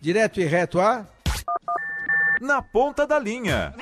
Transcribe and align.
direto 0.00 0.40
e 0.40 0.44
reto 0.44 0.80
a. 0.80 1.06
Na 2.40 2.62
ponta 2.62 3.06
da 3.06 3.18
linha. 3.18 3.74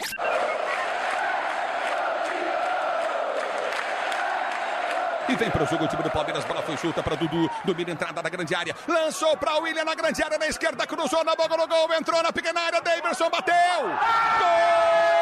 E 5.29 5.35
vem 5.35 5.51
para 5.51 5.65
o 5.65 5.67
jogo 5.67 5.85
o 5.85 5.89
time 5.89 6.03
do 6.03 6.11
Palmeiras. 6.11 6.45
Bola 6.45 6.63
foi 6.63 6.77
chuta 6.77 7.03
para 7.03 7.17
Dudu. 7.17 7.51
Domina 7.65 7.91
a 7.91 7.95
entrada 7.95 8.23
da 8.23 8.29
grande 8.29 8.55
área. 8.55 8.75
Lançou 8.87 9.37
para 9.37 9.59
o 9.59 9.63
William 9.63 9.85
na 9.85 9.95
grande 9.95 10.23
área. 10.23 10.39
Na 10.39 10.47
esquerda, 10.47 10.87
cruzou 10.87 11.25
na 11.25 11.35
boca 11.35 11.57
do 11.57 11.67
gol. 11.67 11.93
Entrou 11.95 12.23
na 12.23 12.33
pequena 12.33 12.61
área. 12.61 12.81
Davidson 12.81 13.29
bateu. 13.29 13.83
Gol! 13.83 15.16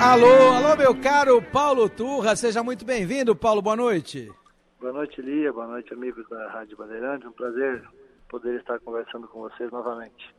Alô, 0.00 0.52
alô, 0.52 0.76
meu 0.76 1.00
caro 1.00 1.42
Paulo 1.42 1.88
Turra, 1.88 2.36
seja 2.36 2.62
muito 2.62 2.84
bem-vindo, 2.84 3.34
Paulo, 3.34 3.60
boa 3.60 3.74
noite. 3.74 4.32
Boa 4.80 4.92
noite, 4.92 5.20
Lia, 5.20 5.52
boa 5.52 5.66
noite, 5.66 5.92
amigos 5.92 6.28
da 6.28 6.48
Rádio 6.50 6.76
Bandeirantes, 6.76 7.26
um 7.26 7.32
prazer 7.32 7.82
poder 8.28 8.60
estar 8.60 8.78
conversando 8.78 9.26
com 9.26 9.40
vocês 9.40 9.70
novamente. 9.72 10.32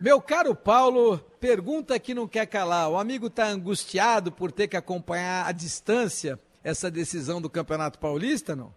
Meu 0.00 0.20
caro 0.20 0.54
Paulo, 0.54 1.18
pergunta 1.40 1.98
que 2.00 2.12
não 2.12 2.26
quer 2.26 2.46
calar. 2.46 2.90
O 2.90 2.98
amigo 2.98 3.28
está 3.28 3.46
angustiado 3.46 4.32
por 4.32 4.50
ter 4.50 4.66
que 4.66 4.76
acompanhar 4.76 5.46
à 5.46 5.52
distância 5.52 6.36
essa 6.64 6.90
decisão 6.90 7.40
do 7.40 7.48
Campeonato 7.48 8.00
Paulista, 8.00 8.56
não? 8.56 8.74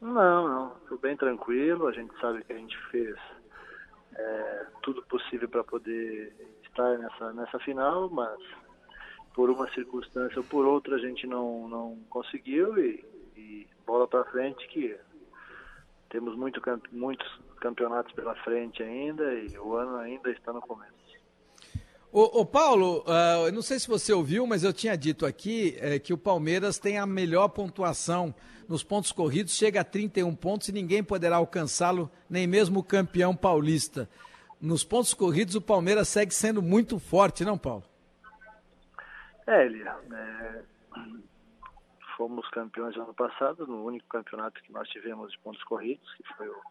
Não, 0.00 0.48
não. 0.48 0.76
Estou 0.82 0.98
bem 0.98 1.16
tranquilo. 1.16 1.86
A 1.86 1.92
gente 1.92 2.12
sabe 2.20 2.42
que 2.44 2.52
a 2.52 2.56
gente 2.56 2.76
fez 2.90 3.16
é, 4.14 4.66
tudo 4.82 5.02
possível 5.04 5.48
para 5.48 5.62
poder 5.62 6.34
estar 6.64 6.98
nessa, 6.98 7.32
nessa 7.32 7.58
final, 7.60 8.10
mas 8.10 8.38
por 9.34 9.50
uma 9.50 9.70
circunstância 9.72 10.38
ou 10.38 10.44
por 10.44 10.66
outra 10.66 10.96
a 10.96 10.98
gente 10.98 11.26
não, 11.26 11.68
não 11.68 11.98
conseguiu 12.08 12.78
e, 12.78 13.04
e 13.36 13.66
bola 13.86 14.06
para 14.06 14.24
frente 14.24 14.66
que 14.68 14.96
temos 16.10 16.36
muito, 16.36 16.60
muitos 16.92 17.40
campeonatos 17.60 18.12
pela 18.12 18.34
frente 18.36 18.82
ainda 18.82 19.32
e 19.34 19.58
o 19.58 19.74
ano 19.74 19.96
ainda 19.96 20.30
está 20.30 20.52
no 20.52 20.60
começo. 20.60 20.92
Ô, 22.14 22.44
Paulo, 22.44 23.02
uh, 23.06 23.46
eu 23.46 23.52
não 23.52 23.62
sei 23.62 23.78
se 23.78 23.88
você 23.88 24.12
ouviu, 24.12 24.46
mas 24.46 24.62
eu 24.62 24.72
tinha 24.72 24.94
dito 24.98 25.24
aqui 25.24 25.74
é, 25.80 25.98
que 25.98 26.12
o 26.12 26.18
Palmeiras 26.18 26.78
tem 26.78 26.98
a 26.98 27.06
melhor 27.06 27.48
pontuação 27.48 28.34
nos 28.68 28.82
pontos 28.82 29.12
corridos, 29.12 29.54
chega 29.54 29.80
a 29.80 29.84
31 29.84 30.34
pontos 30.34 30.68
e 30.68 30.72
ninguém 30.72 31.02
poderá 31.02 31.36
alcançá-lo, 31.36 32.10
nem 32.28 32.46
mesmo 32.46 32.80
o 32.80 32.84
campeão 32.84 33.34
paulista. 33.34 34.10
Nos 34.60 34.84
pontos 34.84 35.14
corridos, 35.14 35.54
o 35.54 35.60
Palmeiras 35.62 36.06
segue 36.06 36.34
sendo 36.34 36.60
muito 36.60 36.98
forte, 36.98 37.46
não, 37.46 37.56
Paulo? 37.56 37.84
É, 39.46 39.66
Elia. 39.66 39.96
É, 40.12 40.62
fomos 42.16 42.48
campeões 42.50 42.96
ano 42.96 43.14
passado, 43.14 43.66
no 43.66 43.84
único 43.84 44.06
campeonato 44.08 44.62
que 44.62 44.72
nós 44.72 44.88
tivemos 44.88 45.32
de 45.32 45.38
pontos 45.40 45.62
corridos, 45.64 46.12
que 46.14 46.24
foi 46.34 46.48
o, 46.48 46.62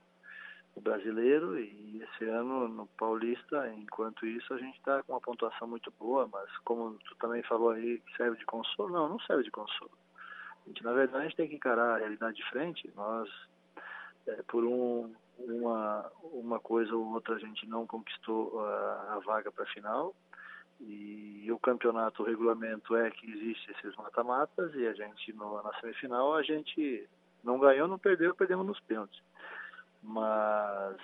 o 0.75 0.81
brasileiro, 0.81 1.59
e 1.59 2.01
esse 2.01 2.25
ano 2.25 2.67
no 2.67 2.87
Paulista, 2.87 3.69
enquanto 3.73 4.25
isso, 4.25 4.53
a 4.53 4.57
gente 4.57 4.77
está 4.77 5.03
com 5.03 5.13
uma 5.13 5.21
pontuação 5.21 5.67
muito 5.67 5.91
boa, 5.99 6.29
mas 6.31 6.49
como 6.59 6.97
tu 6.99 7.15
também 7.15 7.43
falou 7.43 7.71
aí, 7.71 8.01
serve 8.15 8.37
de 8.37 8.45
consolo? 8.45 8.89
Não, 8.89 9.09
não 9.09 9.19
serve 9.21 9.43
de 9.43 9.51
consolo. 9.51 9.91
A 10.65 10.69
gente, 10.69 10.83
na 10.83 10.93
verdade, 10.93 11.25
a 11.25 11.27
gente 11.27 11.37
tem 11.37 11.49
que 11.49 11.55
encarar 11.55 11.95
a 11.95 11.97
realidade 11.97 12.37
de 12.37 12.49
frente. 12.49 12.89
Nós, 12.95 13.29
é, 14.27 14.43
por 14.43 14.63
um, 14.63 15.13
uma, 15.39 16.09
uma 16.21 16.59
coisa 16.59 16.95
ou 16.95 17.13
outra, 17.13 17.35
a 17.35 17.39
gente 17.39 17.67
não 17.67 17.85
conquistou 17.87 18.63
a, 18.63 19.15
a 19.15 19.19
vaga 19.25 19.51
para 19.51 19.63
a 19.63 19.73
final, 19.73 20.15
e 20.87 21.51
o 21.51 21.59
campeonato, 21.59 22.23
o 22.23 22.25
regulamento 22.25 22.95
é 22.95 23.09
que 23.11 23.29
existe 23.29 23.71
esses 23.71 23.95
mata-matas 23.95 24.73
e 24.75 24.87
a 24.87 24.93
gente 24.93 25.33
no, 25.33 25.61
na 25.61 25.73
semifinal 25.79 26.33
a 26.35 26.43
gente 26.43 27.07
não 27.43 27.59
ganhou, 27.59 27.87
não 27.87 27.99
perdeu, 27.99 28.35
perdemos 28.35 28.65
nos 28.65 28.79
pênaltis. 28.81 29.21
Mas 30.03 30.97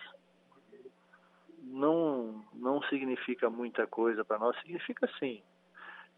não 1.64 2.44
não 2.54 2.82
significa 2.84 3.50
muita 3.50 3.86
coisa 3.86 4.24
para 4.26 4.40
nós, 4.40 4.60
significa 4.62 5.08
sim. 5.20 5.42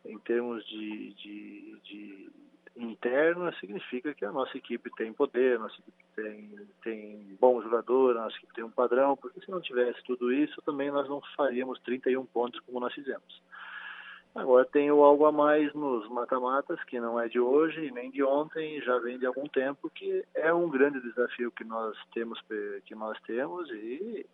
Em 0.05 0.17
termos 0.19 0.65
de, 0.65 1.13
de, 1.15 1.79
de 1.83 2.31
significa 3.59 4.13
que 4.13 4.25
a 4.25 4.31
nossa 4.31 4.57
equipe 4.57 4.89
tem 4.95 5.13
poder, 5.13 5.57
a 5.57 5.59
nossa 5.59 5.75
equipe 5.79 6.03
tem, 6.15 6.67
tem 6.83 7.37
bom 7.39 7.61
jogador, 7.61 8.17
a 8.17 8.23
nossa 8.23 8.37
equipe 8.37 8.53
tem 8.53 8.63
um 8.63 8.71
padrão, 8.71 9.15
porque 9.15 9.39
se 9.41 9.51
não 9.51 9.61
tivesse 9.61 10.03
tudo 10.03 10.31
isso, 10.31 10.61
também 10.61 10.91
nós 10.91 11.07
não 11.07 11.21
faríamos 11.35 11.79
31 11.81 12.25
pontos 12.25 12.59
como 12.61 12.79
nós 12.79 12.93
fizemos. 12.93 13.41
Agora 14.39 14.63
tem 14.65 14.89
o 14.89 15.03
algo 15.03 15.25
a 15.25 15.31
mais 15.33 15.73
nos 15.73 16.07
mata-matas, 16.07 16.81
que 16.85 16.97
não 16.97 17.19
é 17.19 17.27
de 17.27 17.41
hoje 17.41 17.91
nem 17.91 18.09
de 18.09 18.23
ontem, 18.23 18.81
já 18.81 18.97
vem 18.99 19.19
de 19.19 19.25
algum 19.25 19.45
tempo, 19.47 19.89
que 19.89 20.23
é 20.33 20.53
um 20.53 20.69
grande 20.69 21.01
desafio 21.01 21.51
que 21.51 21.65
nós 21.65 21.97
temos, 22.13 22.41
que 22.85 22.95
nós 22.95 23.19
temos 23.23 23.69
e 23.69 24.25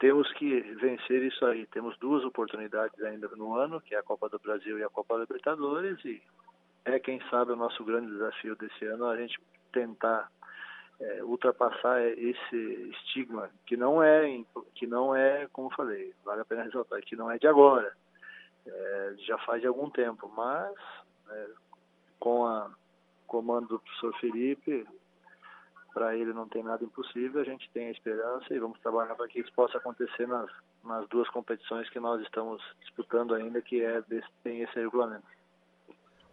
temos 0.00 0.30
que 0.32 0.60
vencer 0.80 1.22
isso 1.22 1.46
aí. 1.46 1.66
Temos 1.66 1.96
duas 1.98 2.24
oportunidades 2.24 3.00
ainda 3.00 3.28
no 3.36 3.54
ano, 3.56 3.80
que 3.80 3.94
é 3.94 3.98
a 3.98 4.02
Copa 4.02 4.28
do 4.28 4.40
Brasil 4.40 4.76
e 4.76 4.82
a 4.82 4.88
Copa 4.88 5.14
Libertadores, 5.14 6.04
e 6.04 6.20
é, 6.84 6.98
quem 6.98 7.20
sabe, 7.30 7.52
o 7.52 7.56
nosso 7.56 7.84
grande 7.84 8.10
desafio 8.10 8.56
desse 8.56 8.84
ano 8.86 9.06
a 9.06 9.16
gente 9.16 9.40
tentar 9.72 10.30
é, 11.00 11.22
ultrapassar 11.24 12.02
esse 12.02 12.56
estigma 12.90 13.50
que 13.66 13.76
não 13.76 14.02
é 14.02 14.42
que 14.74 14.86
não 14.86 15.14
é 15.14 15.46
como 15.52 15.68
eu 15.68 15.76
falei 15.76 16.14
vale 16.24 16.40
a 16.40 16.44
pena 16.44 16.62
ressaltar 16.62 17.00
que 17.02 17.16
não 17.16 17.30
é 17.30 17.38
de 17.38 17.46
agora 17.46 17.92
é, 18.66 19.14
já 19.18 19.38
faz 19.38 19.60
de 19.60 19.66
algum 19.66 19.90
tempo 19.90 20.30
mas 20.36 20.74
é, 21.30 21.46
com 22.18 22.46
a 22.46 22.70
comando 23.26 23.68
do 23.68 23.80
professor 23.80 24.14
Felipe 24.20 24.86
para 25.94 26.16
ele 26.16 26.32
não 26.32 26.48
tem 26.48 26.62
nada 26.62 26.84
impossível, 26.84 27.40
a 27.40 27.44
gente 27.44 27.70
tem 27.70 27.86
a 27.86 27.92
esperança 27.92 28.52
e 28.52 28.58
vamos 28.58 28.80
trabalhar 28.80 29.14
para 29.14 29.28
que 29.28 29.38
isso 29.38 29.52
possa 29.54 29.78
acontecer 29.78 30.26
nas, 30.26 30.50
nas 30.82 31.08
duas 31.08 31.28
competições 31.30 31.88
que 31.88 32.00
nós 32.00 32.20
estamos 32.22 32.60
disputando 32.80 33.32
ainda, 33.32 33.62
que 33.62 33.80
é 33.80 34.02
desse, 34.02 34.28
tem 34.42 34.60
esse 34.62 34.74
regulamento. 34.74 35.24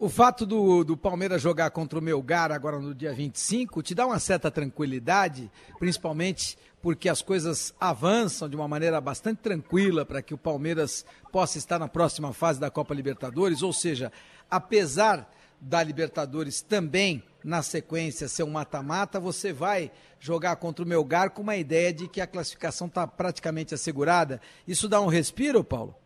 O 0.02 0.10
fato 0.10 0.48
do, 0.48 0.84
do 0.84 0.98
Palmeiras 0.98 1.44
jogar 1.44 1.70
contra 1.70 2.00
o 2.00 2.02
Melgar 2.02 2.52
agora 2.52 2.80
no 2.80 2.92
dia 2.92 3.14
25 3.14 3.84
te 3.84 3.94
dá 3.94 4.08
uma 4.08 4.18
certa 4.18 4.50
tranquilidade, 4.50 5.52
principalmente 5.78 6.58
porque 6.82 7.08
as 7.08 7.22
coisas 7.22 7.72
avançam 7.80 8.50
de 8.50 8.56
uma 8.56 8.68
maneira 8.68 9.00
bastante 9.00 9.42
tranquila 9.42 10.04
para 10.04 10.24
que 10.24 10.34
o 10.34 10.40
Palmeiras 10.40 11.06
possa 11.32 11.60
estar 11.60 11.78
na 11.78 11.88
próxima 11.88 12.34
fase 12.34 12.60
da 12.60 12.72
Copa 12.72 12.96
Libertadores, 12.96 13.62
ou 13.62 13.72
seja, 13.72 14.12
apesar 14.50 15.32
da 15.62 15.84
Libertadores 15.84 16.64
também 16.64 17.24
na 17.44 17.62
sequência 17.62 18.28
ser 18.28 18.42
um 18.42 18.50
mata-mata, 18.50 19.20
você 19.20 19.54
vai 19.54 19.92
jogar 20.20 20.56
contra 20.56 20.84
o 20.84 20.88
Melgar 20.88 21.30
com 21.30 21.44
uma 21.44 21.58
ideia 21.58 21.94
de 21.94 22.08
que 22.08 22.20
a 22.20 22.26
classificação 22.26 22.88
está 22.88 23.06
praticamente 23.06 23.76
assegurada. 23.76 24.42
Isso 24.68 24.90
dá 24.90 25.00
um 25.00 25.06
respiro, 25.06 25.64
Paulo? 25.64 26.01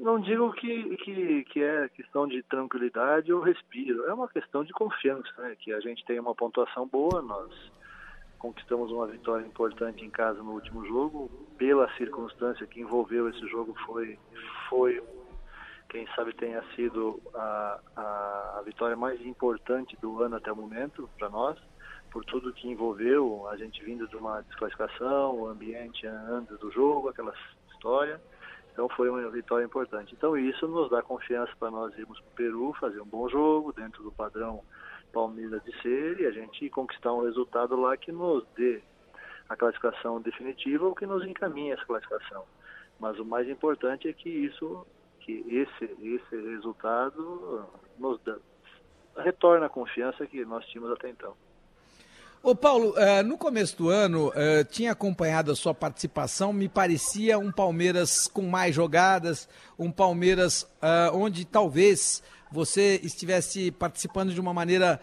Não 0.00 0.20
digo 0.20 0.52
que, 0.52 0.96
que, 0.96 1.44
que 1.44 1.62
é 1.62 1.88
questão 1.88 2.26
de 2.26 2.42
tranquilidade 2.44 3.32
ou 3.32 3.40
respiro, 3.40 4.04
é 4.06 4.14
uma 4.14 4.28
questão 4.28 4.64
de 4.64 4.72
confiança, 4.72 5.30
né? 5.38 5.56
que 5.58 5.72
a 5.72 5.80
gente 5.80 6.04
tem 6.04 6.18
uma 6.18 6.34
pontuação 6.34 6.86
boa, 6.86 7.22
nós 7.22 7.52
conquistamos 8.38 8.90
uma 8.90 9.06
vitória 9.06 9.46
importante 9.46 10.04
em 10.04 10.10
casa 10.10 10.42
no 10.42 10.52
último 10.52 10.84
jogo, 10.84 11.30
pela 11.56 11.88
circunstância 11.94 12.66
que 12.66 12.80
envolveu 12.80 13.28
esse 13.28 13.46
jogo 13.46 13.74
foi, 13.86 14.18
foi 14.68 15.02
quem 15.88 16.06
sabe 16.16 16.34
tenha 16.34 16.62
sido 16.74 17.20
a, 17.34 17.80
a, 17.94 18.58
a 18.58 18.62
vitória 18.64 18.96
mais 18.96 19.20
importante 19.24 19.96
do 20.00 20.22
ano 20.22 20.36
até 20.36 20.50
o 20.50 20.56
momento 20.56 21.08
para 21.18 21.28
nós, 21.28 21.56
por 22.10 22.24
tudo 22.24 22.52
que 22.52 22.68
envolveu, 22.68 23.48
a 23.48 23.56
gente 23.56 23.82
vindo 23.84 24.08
de 24.08 24.16
uma 24.16 24.40
desclassificação, 24.42 25.34
o 25.38 25.46
ambiente 25.46 26.06
antes 26.06 26.58
do 26.58 26.70
jogo, 26.70 27.08
aquela 27.08 27.32
história. 27.72 28.20
Então 28.72 28.88
foi 28.90 29.10
uma 29.10 29.28
vitória 29.30 29.64
importante. 29.64 30.14
Então 30.14 30.36
isso 30.36 30.66
nos 30.66 30.90
dá 30.90 31.02
confiança 31.02 31.52
para 31.58 31.70
nós 31.70 31.96
irmos 31.98 32.18
para 32.20 32.30
o 32.30 32.34
Peru, 32.34 32.72
fazer 32.80 33.00
um 33.00 33.06
bom 33.06 33.28
jogo 33.28 33.72
dentro 33.72 34.02
do 34.02 34.10
padrão 34.10 34.62
Palmeiras 35.12 35.62
de 35.62 35.82
ser 35.82 36.20
e 36.20 36.26
a 36.26 36.30
gente 36.30 36.70
conquistar 36.70 37.12
um 37.12 37.22
resultado 37.22 37.76
lá 37.76 37.96
que 37.96 38.10
nos 38.10 38.44
dê 38.56 38.82
a 39.48 39.54
classificação 39.54 40.20
definitiva 40.22 40.86
ou 40.86 40.94
que 40.94 41.04
nos 41.04 41.24
encaminha 41.24 41.74
essa 41.74 41.84
classificação. 41.84 42.44
Mas 42.98 43.18
o 43.18 43.24
mais 43.24 43.48
importante 43.48 44.08
é 44.08 44.12
que 44.12 44.30
isso, 44.30 44.86
que 45.20 45.44
esse, 45.48 45.84
esse 46.02 46.50
resultado 46.50 47.66
nos 47.98 48.18
dá, 48.22 48.38
retorna 49.18 49.66
a 49.66 49.68
confiança 49.68 50.26
que 50.26 50.44
nós 50.46 50.64
tínhamos 50.66 50.92
até 50.92 51.10
então. 51.10 51.36
Ô 52.44 52.56
Paulo, 52.56 52.92
uh, 52.96 53.22
no 53.24 53.38
começo 53.38 53.76
do 53.76 53.88
ano, 53.88 54.30
uh, 54.30 54.64
tinha 54.68 54.90
acompanhado 54.90 55.52
a 55.52 55.54
sua 55.54 55.72
participação, 55.72 56.52
me 56.52 56.68
parecia 56.68 57.38
um 57.38 57.52
Palmeiras 57.52 58.26
com 58.26 58.42
mais 58.42 58.74
jogadas, 58.74 59.48
um 59.78 59.92
Palmeiras 59.92 60.62
uh, 60.62 61.16
onde 61.16 61.44
talvez 61.44 62.20
você 62.50 63.00
estivesse 63.04 63.70
participando 63.70 64.34
de 64.34 64.40
uma 64.40 64.52
maneira 64.52 65.00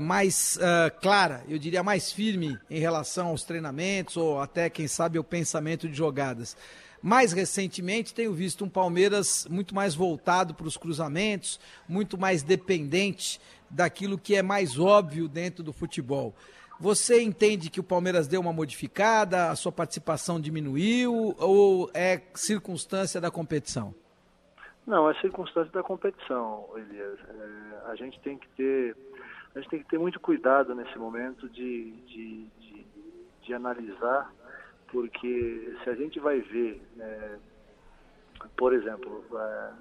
mais 0.00 0.58
clara, 1.02 1.44
eu 1.46 1.58
diria 1.58 1.82
mais 1.82 2.10
firme 2.10 2.58
em 2.70 2.78
relação 2.78 3.26
aos 3.26 3.44
treinamentos 3.44 4.16
ou 4.16 4.40
até, 4.40 4.70
quem 4.70 4.88
sabe, 4.88 5.18
o 5.18 5.24
pensamento 5.24 5.86
de 5.86 5.94
jogadas. 5.94 6.56
Mais 7.02 7.34
recentemente, 7.34 8.14
tenho 8.14 8.32
visto 8.32 8.64
um 8.64 8.70
Palmeiras 8.70 9.46
muito 9.50 9.74
mais 9.74 9.94
voltado 9.94 10.54
para 10.54 10.66
os 10.66 10.78
cruzamentos, 10.78 11.60
muito 11.86 12.16
mais 12.16 12.42
dependente 12.42 13.38
daquilo 13.68 14.16
que 14.16 14.34
é 14.34 14.42
mais 14.42 14.78
óbvio 14.78 15.28
dentro 15.28 15.62
do 15.62 15.74
futebol. 15.74 16.34
Você 16.78 17.22
entende 17.22 17.70
que 17.70 17.80
o 17.80 17.84
Palmeiras 17.84 18.28
deu 18.28 18.40
uma 18.40 18.52
modificada, 18.52 19.50
a 19.50 19.56
sua 19.56 19.72
participação 19.72 20.40
diminuiu 20.40 21.34
ou 21.38 21.90
é 21.94 22.20
circunstância 22.34 23.20
da 23.20 23.30
competição? 23.30 23.94
Não, 24.86 25.10
é 25.10 25.14
circunstância 25.20 25.72
da 25.72 25.82
competição, 25.82 26.68
Elias. 26.76 27.18
É, 27.28 27.90
a 27.90 27.94
gente 27.96 28.20
tem 28.20 28.38
que 28.38 28.48
ter 28.50 28.96
a 29.56 29.60
gente 29.60 29.70
tem 29.70 29.82
que 29.82 29.88
ter 29.88 29.98
muito 29.98 30.20
cuidado 30.20 30.74
nesse 30.74 30.98
momento 30.98 31.48
de, 31.48 31.92
de, 31.92 32.44
de, 32.60 32.86
de 33.40 33.54
analisar, 33.54 34.30
porque 34.88 35.74
se 35.82 35.88
a 35.88 35.94
gente 35.94 36.20
vai 36.20 36.40
ver, 36.40 36.82
é, 37.00 37.36
por 38.54 38.74
exemplo, 38.74 39.24
é, 39.34 39.72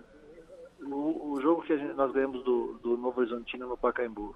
o, 0.81 1.33
o, 1.33 1.41
jogo 1.41 1.61
que 1.63 1.77
gente, 1.77 1.93
nós 1.93 2.09
ganhamos 2.13 2.41
do, 2.45 2.79
do 2.81 2.95
Novo 2.95 3.19
Horizontino 3.19 3.67
no 3.67 3.75
Pacaembu, 3.75 4.33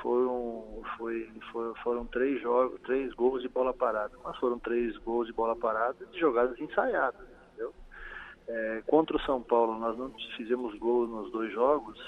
foram, 0.00 0.82
foi, 0.96 1.28
foram, 1.50 1.74
foram 1.76 2.06
três 2.06 2.40
jogos, 2.40 2.80
três 2.82 3.12
gols 3.14 3.42
de 3.42 3.48
bola 3.48 3.72
parada. 3.72 4.16
Mas 4.24 4.36
foram 4.38 4.58
três 4.58 4.96
gols 4.98 5.26
de 5.26 5.32
bola 5.32 5.56
parada 5.56 6.04
de 6.06 6.18
jogadas 6.18 6.58
ensaiadas, 6.60 7.26
entendeu? 7.48 7.74
É, 8.48 8.82
contra 8.86 9.16
o 9.16 9.20
São 9.20 9.42
Paulo, 9.42 9.78
nós 9.78 9.96
não 9.96 10.10
fizemos 10.36 10.76
gol 10.78 11.06
nos 11.06 11.30
dois 11.30 11.52
jogos. 11.52 11.98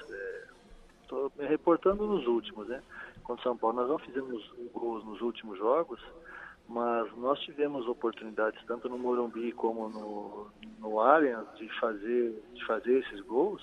Estou 1.03 1.31
é, 1.39 1.43
me 1.43 1.49
reportando 1.49 2.07
nos 2.07 2.27
últimos, 2.27 2.69
né? 2.69 2.83
Contra 3.23 3.41
o 3.41 3.45
São 3.45 3.57
Paulo, 3.57 3.77
nós 3.77 3.89
não 3.89 3.99
fizemos 3.99 4.53
gols 4.73 5.05
nos 5.05 5.21
últimos 5.21 5.59
jogos, 5.59 6.01
mas 6.69 7.15
nós 7.17 7.39
tivemos 7.41 7.87
oportunidades 7.87 8.63
tanto 8.67 8.89
no 8.89 8.99
Morumbi 8.99 9.53
como 9.53 9.89
no, 9.89 10.47
no 10.79 11.01
Allianz 11.01 11.47
de 11.57 11.69
fazer, 11.79 12.43
de 12.55 12.67
fazer 12.67 12.99
esses 12.99 13.21
gols 13.21 13.63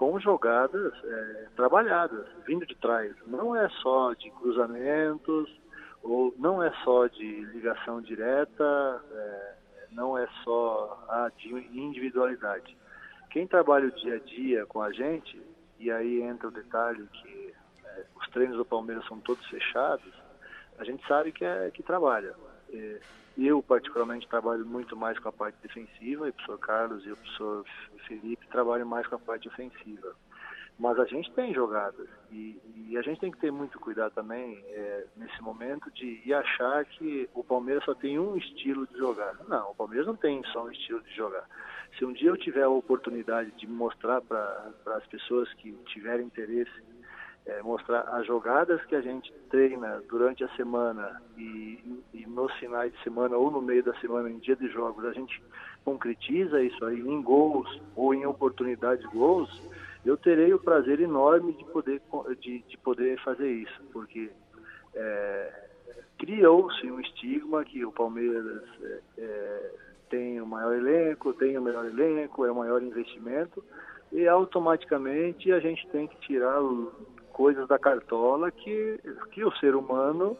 com 0.00 0.18
jogadas 0.18 0.94
é, 1.04 1.48
trabalhadas, 1.54 2.26
vindo 2.46 2.64
de 2.64 2.74
trás. 2.76 3.14
Não 3.26 3.54
é 3.54 3.68
só 3.82 4.14
de 4.14 4.30
cruzamentos, 4.30 5.60
ou 6.02 6.34
não 6.38 6.62
é 6.62 6.72
só 6.82 7.06
de 7.06 7.42
ligação 7.52 8.00
direta, 8.00 9.04
é, 9.12 9.54
não 9.92 10.16
é 10.16 10.26
só 10.42 11.04
a 11.06 11.30
de 11.36 11.50
individualidade. 11.78 12.74
Quem 13.28 13.46
trabalha 13.46 13.88
o 13.88 13.90
dia 13.90 14.14
a 14.14 14.18
dia 14.20 14.64
com 14.64 14.80
a 14.80 14.90
gente, 14.90 15.38
e 15.78 15.90
aí 15.90 16.22
entra 16.22 16.48
o 16.48 16.50
detalhe 16.50 17.06
que 17.12 17.54
é, 17.84 18.04
os 18.16 18.26
treinos 18.30 18.56
do 18.56 18.64
Palmeiras 18.64 19.06
são 19.06 19.20
todos 19.20 19.46
fechados, 19.48 20.14
a 20.78 20.84
gente 20.84 21.06
sabe 21.06 21.30
que, 21.30 21.44
é, 21.44 21.70
que 21.72 21.82
trabalha. 21.82 22.34
Eu, 23.42 23.62
particularmente, 23.62 24.28
trabalho 24.28 24.66
muito 24.66 24.94
mais 24.94 25.18
com 25.18 25.30
a 25.30 25.32
parte 25.32 25.56
defensiva, 25.62 26.26
e 26.26 26.30
o 26.30 26.32
professor 26.34 26.58
Carlos 26.58 27.06
e 27.06 27.10
o 27.10 27.16
professor 27.16 27.64
Felipe 28.06 28.46
trabalham 28.48 28.86
mais 28.86 29.06
com 29.06 29.14
a 29.14 29.18
parte 29.18 29.48
ofensiva. 29.48 30.14
Mas 30.78 30.98
a 30.98 31.06
gente 31.06 31.32
tem 31.32 31.54
jogadas 31.54 32.06
e, 32.30 32.60
e 32.74 32.98
a 32.98 33.02
gente 33.02 33.18
tem 33.18 33.30
que 33.30 33.38
ter 33.38 33.50
muito 33.50 33.80
cuidado 33.80 34.12
também 34.12 34.62
é, 34.68 35.06
nesse 35.16 35.40
momento 35.42 35.90
de 35.90 36.20
ir 36.22 36.34
achar 36.34 36.84
que 36.84 37.30
o 37.34 37.42
Palmeiras 37.42 37.84
só 37.84 37.94
tem 37.94 38.18
um 38.18 38.36
estilo 38.36 38.86
de 38.86 38.98
jogar. 38.98 39.34
Não, 39.48 39.70
o 39.70 39.74
Palmeiras 39.74 40.06
não 40.06 40.16
tem 40.16 40.42
só 40.52 40.64
um 40.64 40.70
estilo 40.70 41.02
de 41.02 41.14
jogar. 41.14 41.46
Se 41.98 42.04
um 42.04 42.12
dia 42.12 42.28
eu 42.28 42.36
tiver 42.36 42.64
a 42.64 42.68
oportunidade 42.68 43.50
de 43.52 43.66
mostrar 43.66 44.20
para 44.20 44.70
as 44.86 45.06
pessoas 45.06 45.50
que 45.54 45.72
tiverem 45.86 46.26
interesse 46.26 46.82
é, 47.50 47.62
mostrar 47.62 48.02
as 48.12 48.26
jogadas 48.26 48.84
que 48.84 48.94
a 48.94 49.00
gente 49.00 49.32
treina 49.50 50.00
durante 50.08 50.44
a 50.44 50.48
semana 50.50 51.20
e, 51.36 52.00
e, 52.14 52.24
nos 52.26 52.52
finais 52.54 52.92
de 52.92 53.02
semana 53.02 53.36
ou 53.36 53.50
no 53.50 53.60
meio 53.60 53.82
da 53.82 53.94
semana, 53.94 54.30
em 54.30 54.38
dia 54.38 54.54
de 54.54 54.68
jogos, 54.68 55.04
a 55.04 55.12
gente 55.12 55.42
concretiza 55.84 56.62
isso 56.62 56.84
aí 56.84 57.00
em 57.00 57.20
gols 57.20 57.80
ou 57.96 58.14
em 58.14 58.24
oportunidades 58.24 59.02
de 59.08 59.16
gols, 59.16 59.50
eu 60.04 60.16
terei 60.16 60.54
o 60.54 60.58
prazer 60.58 61.00
enorme 61.00 61.52
de 61.52 61.64
poder, 61.64 62.00
de, 62.40 62.60
de 62.60 62.78
poder 62.78 63.20
fazer 63.22 63.50
isso, 63.50 63.82
porque 63.92 64.30
é, 64.94 65.68
criou-se 66.18 66.90
um 66.90 67.00
estigma 67.00 67.64
que 67.64 67.84
o 67.84 67.90
Palmeiras 67.90 68.62
é, 68.82 69.00
é, 69.18 69.70
tem 70.08 70.40
o 70.40 70.46
maior 70.46 70.74
elenco, 70.74 71.32
tem 71.32 71.58
o 71.58 71.62
melhor 71.62 71.84
elenco, 71.86 72.44
é 72.44 72.52
o 72.52 72.54
maior 72.54 72.82
investimento, 72.82 73.62
e 74.12 74.26
automaticamente 74.26 75.52
a 75.52 75.60
gente 75.60 75.86
tem 75.88 76.06
que 76.06 76.16
tirar 76.20 76.60
coisas 77.40 77.66
da 77.68 77.78
cartola 77.78 78.50
que, 78.50 79.00
que 79.32 79.42
o 79.42 79.50
ser 79.52 79.74
humano 79.74 80.36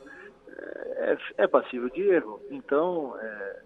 é, 0.50 1.16
é 1.38 1.46
passível 1.46 1.88
de 1.88 2.02
erro. 2.02 2.38
Então, 2.50 3.16
é, 3.18 3.62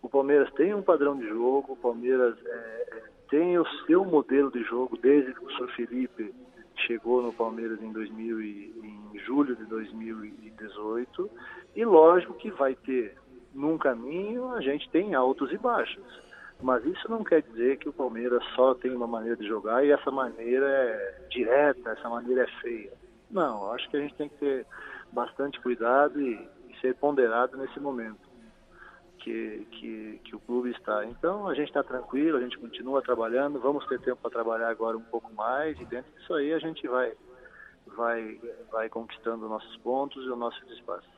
o 0.00 0.08
Palmeiras 0.08 0.50
tem 0.54 0.72
um 0.72 0.80
padrão 0.80 1.18
de 1.18 1.28
jogo, 1.28 1.74
o 1.74 1.76
Palmeiras 1.76 2.34
é, 2.46 2.86
é 2.92 3.02
tem 3.28 3.58
o 3.58 3.66
seu 3.84 4.06
modelo 4.06 4.50
de 4.50 4.62
jogo 4.62 4.96
desde 4.96 5.34
que 5.34 5.44
o 5.44 5.50
Sr. 5.50 5.68
Felipe 5.76 6.34
chegou 6.86 7.20
no 7.20 7.30
Palmeiras 7.30 7.82
em, 7.82 7.92
2000 7.92 8.40
e, 8.40 8.74
em 9.12 9.18
julho 9.18 9.54
de 9.54 9.66
2018 9.66 11.30
e 11.76 11.84
lógico 11.84 12.32
que 12.32 12.50
vai 12.50 12.74
ter 12.74 13.18
num 13.52 13.76
caminho 13.76 14.50
a 14.54 14.62
gente 14.62 14.88
tem 14.88 15.14
altos 15.14 15.52
e 15.52 15.58
baixos 15.58 16.02
mas 16.64 16.82
isso 16.86 17.10
não 17.10 17.22
quer 17.22 17.42
dizer 17.42 17.76
que 17.76 17.90
o 17.90 17.92
Palmeiras 17.92 18.42
só 18.54 18.74
tem 18.74 18.90
uma 18.90 19.06
maneira 19.06 19.36
de 19.36 19.46
jogar 19.46 19.84
e 19.84 19.90
essa 19.90 20.10
maneira 20.10 20.66
é 20.66 21.26
direta, 21.28 21.90
essa 21.90 22.08
maneira 22.08 22.44
é 22.44 22.60
feia. 22.62 22.90
Não, 23.30 23.70
acho 23.72 23.86
que 23.90 23.98
a 23.98 24.00
gente 24.00 24.14
tem 24.14 24.30
que 24.30 24.36
ter 24.36 24.66
bastante 25.12 25.60
cuidado 25.60 26.18
e, 26.18 26.32
e 26.70 26.80
ser 26.80 26.94
ponderado 26.94 27.58
nesse 27.58 27.78
momento 27.78 28.26
que, 29.18 29.66
que, 29.72 30.20
que 30.24 30.34
o 30.34 30.40
clube 30.40 30.70
está. 30.70 31.04
Então 31.04 31.46
a 31.46 31.54
gente 31.54 31.68
está 31.68 31.82
tranquilo, 31.82 32.38
a 32.38 32.40
gente 32.40 32.56
continua 32.56 33.02
trabalhando, 33.02 33.60
vamos 33.60 33.86
ter 33.86 34.00
tempo 34.00 34.22
para 34.22 34.30
trabalhar 34.30 34.70
agora 34.70 34.96
um 34.96 35.02
pouco 35.02 35.30
mais 35.34 35.78
e 35.78 35.84
dentro 35.84 36.10
disso 36.14 36.32
aí 36.32 36.54
a 36.54 36.58
gente 36.58 36.88
vai, 36.88 37.12
vai, 37.94 38.40
vai 38.72 38.88
conquistando 38.88 39.50
nossos 39.50 39.76
pontos 39.82 40.24
e 40.24 40.30
os 40.30 40.38
nossos 40.38 40.66
espaços. 40.70 41.12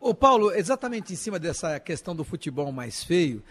Ô 0.00 0.14
Paulo, 0.14 0.52
exatamente 0.52 1.12
em 1.12 1.16
cima 1.16 1.40
dessa 1.40 1.80
questão 1.80 2.14
do 2.14 2.22
futebol 2.22 2.70
mais 2.70 3.02
feio, 3.02 3.42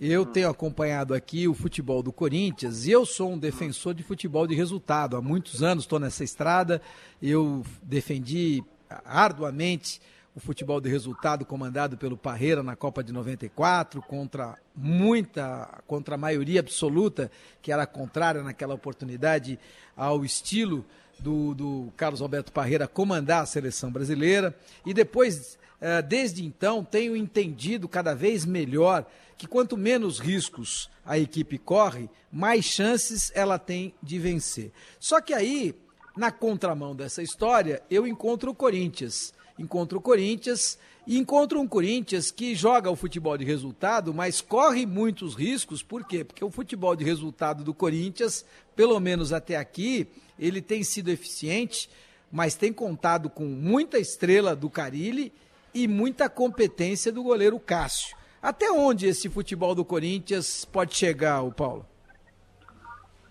eu 0.00 0.24
tenho 0.24 0.48
acompanhado 0.48 1.12
aqui 1.12 1.46
o 1.46 1.52
futebol 1.52 2.02
do 2.02 2.10
Corinthians 2.10 2.86
e 2.86 2.90
eu 2.90 3.04
sou 3.04 3.32
um 3.32 3.38
defensor 3.38 3.92
de 3.92 4.02
futebol 4.02 4.46
de 4.46 4.54
resultado. 4.54 5.14
Há 5.14 5.20
muitos 5.20 5.62
anos 5.62 5.84
estou 5.84 5.98
nessa 5.98 6.24
estrada. 6.24 6.80
Eu 7.20 7.62
defendi 7.82 8.64
arduamente 9.04 10.00
o 10.34 10.40
futebol 10.40 10.80
de 10.80 10.88
resultado 10.88 11.44
comandado 11.44 11.98
pelo 11.98 12.16
Parreira 12.16 12.62
na 12.62 12.74
Copa 12.74 13.04
de 13.04 13.12
94 13.12 14.00
contra 14.00 14.56
muita, 14.74 15.82
contra 15.86 16.14
a 16.14 16.18
maioria 16.18 16.60
absoluta 16.60 17.30
que 17.60 17.70
era 17.70 17.86
contrária 17.86 18.42
naquela 18.42 18.72
oportunidade 18.72 19.58
ao 19.94 20.24
estilo 20.24 20.82
do, 21.18 21.54
do 21.54 21.92
Carlos 21.94 22.22
Alberto 22.22 22.52
Parreira 22.52 22.88
comandar 22.88 23.42
a 23.42 23.46
seleção 23.46 23.92
brasileira. 23.92 24.56
E 24.86 24.94
depois 24.94 25.58
desde 26.08 26.44
então, 26.44 26.84
tenho 26.84 27.16
entendido 27.16 27.88
cada 27.88 28.14
vez 28.14 28.44
melhor 28.44 29.06
que 29.36 29.46
quanto 29.46 29.76
menos 29.76 30.18
riscos 30.18 30.90
a 31.04 31.18
equipe 31.18 31.56
corre, 31.56 32.10
mais 32.30 32.64
chances 32.64 33.32
ela 33.34 33.58
tem 33.58 33.94
de 34.02 34.18
vencer. 34.18 34.70
Só 34.98 35.20
que 35.20 35.32
aí, 35.32 35.74
na 36.16 36.30
contramão 36.30 36.94
dessa 36.94 37.22
história, 37.22 37.82
eu 37.90 38.06
encontro 38.06 38.50
o 38.50 38.54
Corinthians. 38.54 39.32
Encontro 39.58 39.98
o 39.98 40.02
Corinthians 40.02 40.78
e 41.06 41.18
encontro 41.18 41.58
um 41.58 41.66
Corinthians 41.66 42.30
que 42.30 42.54
joga 42.54 42.90
o 42.90 42.96
futebol 42.96 43.36
de 43.36 43.44
resultado, 43.44 44.12
mas 44.12 44.40
corre 44.40 44.84
muitos 44.84 45.34
riscos. 45.34 45.82
Por 45.82 46.06
quê? 46.06 46.22
Porque 46.22 46.44
o 46.44 46.50
futebol 46.50 46.94
de 46.94 47.04
resultado 47.04 47.64
do 47.64 47.74
Corinthians, 47.74 48.44
pelo 48.76 49.00
menos 49.00 49.32
até 49.32 49.56
aqui, 49.56 50.06
ele 50.38 50.62
tem 50.62 50.82
sido 50.82 51.10
eficiente, 51.10 51.88
mas 52.30 52.54
tem 52.54 52.72
contado 52.72 53.28
com 53.28 53.44
muita 53.44 53.98
estrela 53.98 54.54
do 54.54 54.70
Carilli 54.70 55.32
e 55.74 55.86
muita 55.86 56.28
competência 56.28 57.12
do 57.12 57.22
goleiro 57.22 57.58
Cássio. 57.58 58.16
Até 58.42 58.70
onde 58.70 59.06
esse 59.06 59.28
futebol 59.28 59.74
do 59.74 59.84
Corinthians 59.84 60.64
pode 60.64 60.94
chegar, 60.94 61.42
o 61.42 61.52
Paulo? 61.52 61.84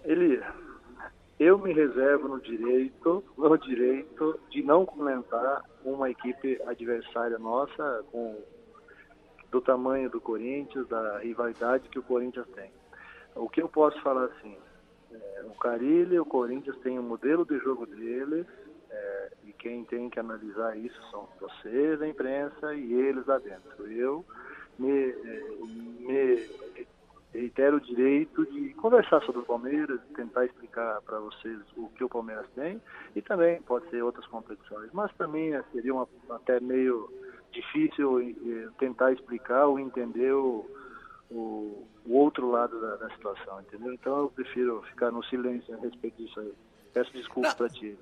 Ele, 0.03 0.39
eu 1.39 1.57
me 1.57 1.73
reservo 1.73 2.27
no 2.27 2.39
direito, 2.39 3.23
no 3.37 3.57
direito 3.57 4.39
de 4.49 4.61
não 4.61 4.85
comentar 4.85 5.63
uma 5.83 6.09
equipe 6.09 6.61
adversária 6.65 7.39
nossa 7.39 8.03
com 8.11 8.37
do 9.51 9.59
tamanho 9.61 10.09
do 10.11 10.21
Corinthians, 10.21 10.87
da 10.87 11.19
rivalidade 11.19 11.89
que 11.89 11.97
o 11.97 12.03
Corinthians 12.03 12.47
tem. 12.55 12.71
O 13.35 13.49
que 13.49 13.61
eu 13.61 13.67
posso 13.67 13.99
falar 14.01 14.25
assim, 14.25 14.55
é, 15.11 15.43
o 15.45 15.57
Carilli, 15.57 16.19
o 16.19 16.25
Corinthians 16.25 16.77
tem 16.83 16.99
um 16.99 17.03
modelo 17.03 17.43
de 17.45 17.57
jogo 17.57 17.87
deles, 17.87 18.45
é, 18.89 19.31
e 19.45 19.53
quem 19.53 19.83
tem 19.85 20.09
que 20.09 20.19
analisar 20.19 20.77
isso 20.77 20.99
são 21.11 21.27
vocês, 21.39 22.01
a 22.01 22.07
imprensa, 22.07 22.73
e 22.73 22.93
eles 22.93 23.25
lá 23.25 23.37
dentro. 23.37 23.91
Eu 23.91 24.25
me, 24.77 24.91
é, 24.91 25.49
me 25.99 26.49
reitero 27.33 27.77
o 27.77 27.81
direito 27.81 28.45
de 28.47 28.73
conversar 28.73 29.21
sobre 29.21 29.41
o 29.41 29.45
Palmeiras, 29.45 29.99
tentar 30.15 30.45
explicar 30.45 31.01
para 31.01 31.19
vocês 31.19 31.59
o 31.77 31.89
que 31.89 32.03
o 32.03 32.09
Palmeiras 32.09 32.47
tem, 32.55 32.81
e 33.15 33.21
também 33.21 33.61
pode 33.61 33.89
ser 33.89 34.01
outras 34.03 34.25
competições. 34.27 34.89
Mas 34.93 35.13
também 35.15 35.53
é, 35.53 35.63
seria 35.71 35.93
uma, 35.93 36.07
até 36.31 36.59
meio 36.59 37.11
difícil 37.51 38.19
tentar 38.77 39.11
explicar 39.11 39.65
ou 39.65 39.79
entender 39.79 40.31
o, 40.33 40.65
o, 41.31 41.87
o 42.05 42.15
outro 42.15 42.49
lado 42.49 42.79
da, 42.79 42.95
da, 42.95 43.09
situação, 43.11 43.59
entendeu? 43.61 43.93
Então 43.93 44.19
eu 44.19 44.29
prefiro 44.29 44.81
ficar 44.83 45.11
no 45.11 45.23
silêncio 45.25 45.73
a 45.75 45.79
respeito 45.79 46.17
disso 46.17 46.39
aí. 46.39 46.53
Peço 46.93 47.11
desculpas 47.13 47.53
para 47.53 47.69
ti. 47.69 47.97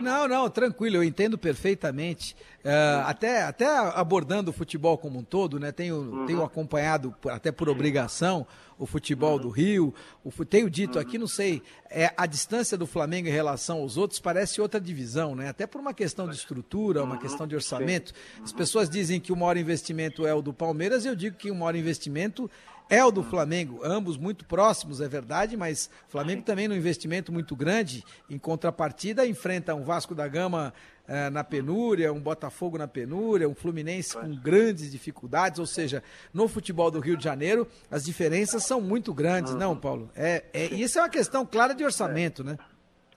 Não, 0.00 0.28
não, 0.28 0.48
tranquilo, 0.48 0.96
eu 0.96 1.04
entendo 1.04 1.36
perfeitamente. 1.36 2.34
Uh, 2.60 3.06
até, 3.06 3.42
até 3.44 3.66
abordando 3.66 4.50
o 4.50 4.52
futebol 4.52 4.98
como 4.98 5.18
um 5.18 5.22
todo, 5.24 5.58
né? 5.58 5.72
Tenho, 5.72 5.96
uhum. 5.96 6.26
tenho 6.26 6.44
acompanhado, 6.44 7.14
até 7.28 7.50
por 7.50 7.70
obrigação, 7.70 8.46
o 8.78 8.84
futebol 8.84 9.36
uhum. 9.36 9.40
do 9.40 9.48
Rio. 9.48 9.94
O, 10.22 10.44
tenho 10.44 10.68
dito 10.68 10.96
uhum. 10.96 11.00
aqui, 11.00 11.16
não 11.16 11.26
sei, 11.26 11.62
é, 11.88 12.12
a 12.16 12.26
distância 12.26 12.76
do 12.76 12.86
Flamengo 12.86 13.28
em 13.28 13.32
relação 13.32 13.78
aos 13.78 13.96
outros 13.96 14.20
parece 14.20 14.60
outra 14.60 14.78
divisão, 14.78 15.34
né? 15.34 15.48
Até 15.48 15.66
por 15.66 15.80
uma 15.80 15.94
questão 15.94 16.28
de 16.28 16.36
estrutura, 16.36 17.02
uma 17.02 17.14
uhum. 17.14 17.20
questão 17.20 17.46
de 17.46 17.54
orçamento. 17.54 18.12
As 18.44 18.52
pessoas 18.52 18.90
dizem 18.90 19.18
que 19.20 19.32
o 19.32 19.36
maior 19.36 19.56
investimento 19.56 20.26
é 20.26 20.34
o 20.34 20.42
do 20.42 20.52
Palmeiras, 20.52 21.06
eu 21.06 21.16
digo 21.16 21.36
que 21.36 21.50
o 21.50 21.54
maior 21.54 21.74
investimento 21.74 22.50
é 22.90 23.04
o 23.04 23.12
do 23.12 23.22
Flamengo, 23.22 23.80
ambos 23.84 24.18
muito 24.18 24.44
próximos, 24.44 25.00
é 25.00 25.08
verdade, 25.08 25.56
mas 25.56 25.88
o 26.08 26.10
Flamengo 26.10 26.42
também 26.42 26.66
no 26.66 26.74
investimento 26.74 27.32
muito 27.32 27.54
grande, 27.54 28.04
em 28.28 28.36
contrapartida, 28.36 29.24
enfrenta 29.24 29.76
um 29.76 29.84
Vasco 29.84 30.12
da 30.12 30.26
Gama 30.26 30.74
eh, 31.06 31.30
na 31.30 31.44
penúria, 31.44 32.12
um 32.12 32.20
Botafogo 32.20 32.76
na 32.76 32.88
penúria, 32.88 33.48
um 33.48 33.54
Fluminense 33.54 34.16
com 34.16 34.34
grandes 34.34 34.90
dificuldades, 34.90 35.60
ou 35.60 35.66
seja, 35.66 36.02
no 36.34 36.48
futebol 36.48 36.90
do 36.90 36.98
Rio 36.98 37.16
de 37.16 37.22
Janeiro, 37.22 37.66
as 37.88 38.04
diferenças 38.04 38.64
são 38.64 38.80
muito 38.80 39.14
grandes, 39.14 39.54
não, 39.54 39.76
Paulo? 39.76 40.10
É, 40.16 40.44
é, 40.52 40.66
isso 40.66 40.98
é 40.98 41.02
uma 41.02 41.08
questão 41.08 41.46
clara 41.46 41.74
de 41.74 41.84
orçamento, 41.84 42.42
né? 42.42 42.58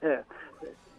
É, 0.00 0.22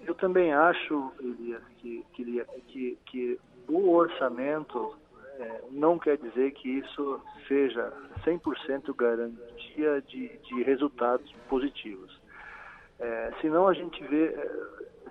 eu 0.05 0.13
também 0.15 0.53
acho, 0.53 1.13
Elias, 1.21 1.61
que, 1.77 2.03
que, 2.13 2.45
que, 2.67 2.97
que 3.05 3.39
o 3.69 3.89
orçamento 3.89 4.97
é, 5.39 5.61
não 5.71 5.99
quer 5.99 6.17
dizer 6.17 6.51
que 6.51 6.69
isso 6.69 7.19
seja 7.47 7.91
100% 8.23 8.95
garantia 8.95 10.01
de, 10.07 10.29
de 10.39 10.63
resultados 10.63 11.31
positivos. 11.49 12.19
É, 12.99 13.33
senão 13.41 13.67
a 13.67 13.73
gente 13.73 14.01
vê, 14.05 14.27
é, 14.27 14.51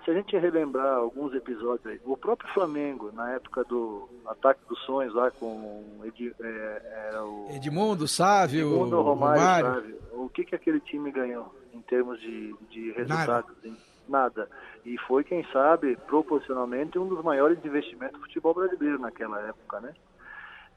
se 0.03 0.11
a 0.11 0.13
gente 0.13 0.35
relembrar 0.37 0.95
alguns 0.97 1.33
episódios 1.33 1.85
aí, 1.85 1.99
o 2.03 2.17
próprio 2.17 2.51
Flamengo, 2.53 3.11
na 3.11 3.33
época 3.33 3.63
do 3.63 4.09
Ataque 4.25 4.61
dos 4.67 4.79
Sonhos, 4.85 5.13
lá 5.13 5.29
com 5.29 6.01
Ed, 6.03 6.35
é, 6.39 7.07
era 7.09 7.23
o 7.23 7.47
Edmundo, 7.51 8.07
Sávio, 8.07 8.67
Edmundo, 8.67 9.01
Romário, 9.01 9.41
Romário. 9.41 9.73
Sávio, 9.73 9.99
o 10.13 10.29
que, 10.29 10.43
que 10.43 10.55
aquele 10.55 10.79
time 10.79 11.11
ganhou 11.11 11.53
em 11.73 11.81
termos 11.81 12.19
de, 12.19 12.55
de 12.71 12.91
resultados? 12.93 13.55
Nada. 13.63 13.77
Nada. 14.07 14.49
E 14.85 14.97
foi, 14.99 15.23
quem 15.23 15.43
sabe, 15.51 15.95
proporcionalmente, 16.07 16.99
um 16.99 17.07
dos 17.07 17.23
maiores 17.23 17.57
investimentos 17.65 18.19
do 18.19 18.25
futebol 18.25 18.53
brasileiro 18.53 18.99
naquela 18.99 19.41
época, 19.41 19.79
né? 19.79 19.93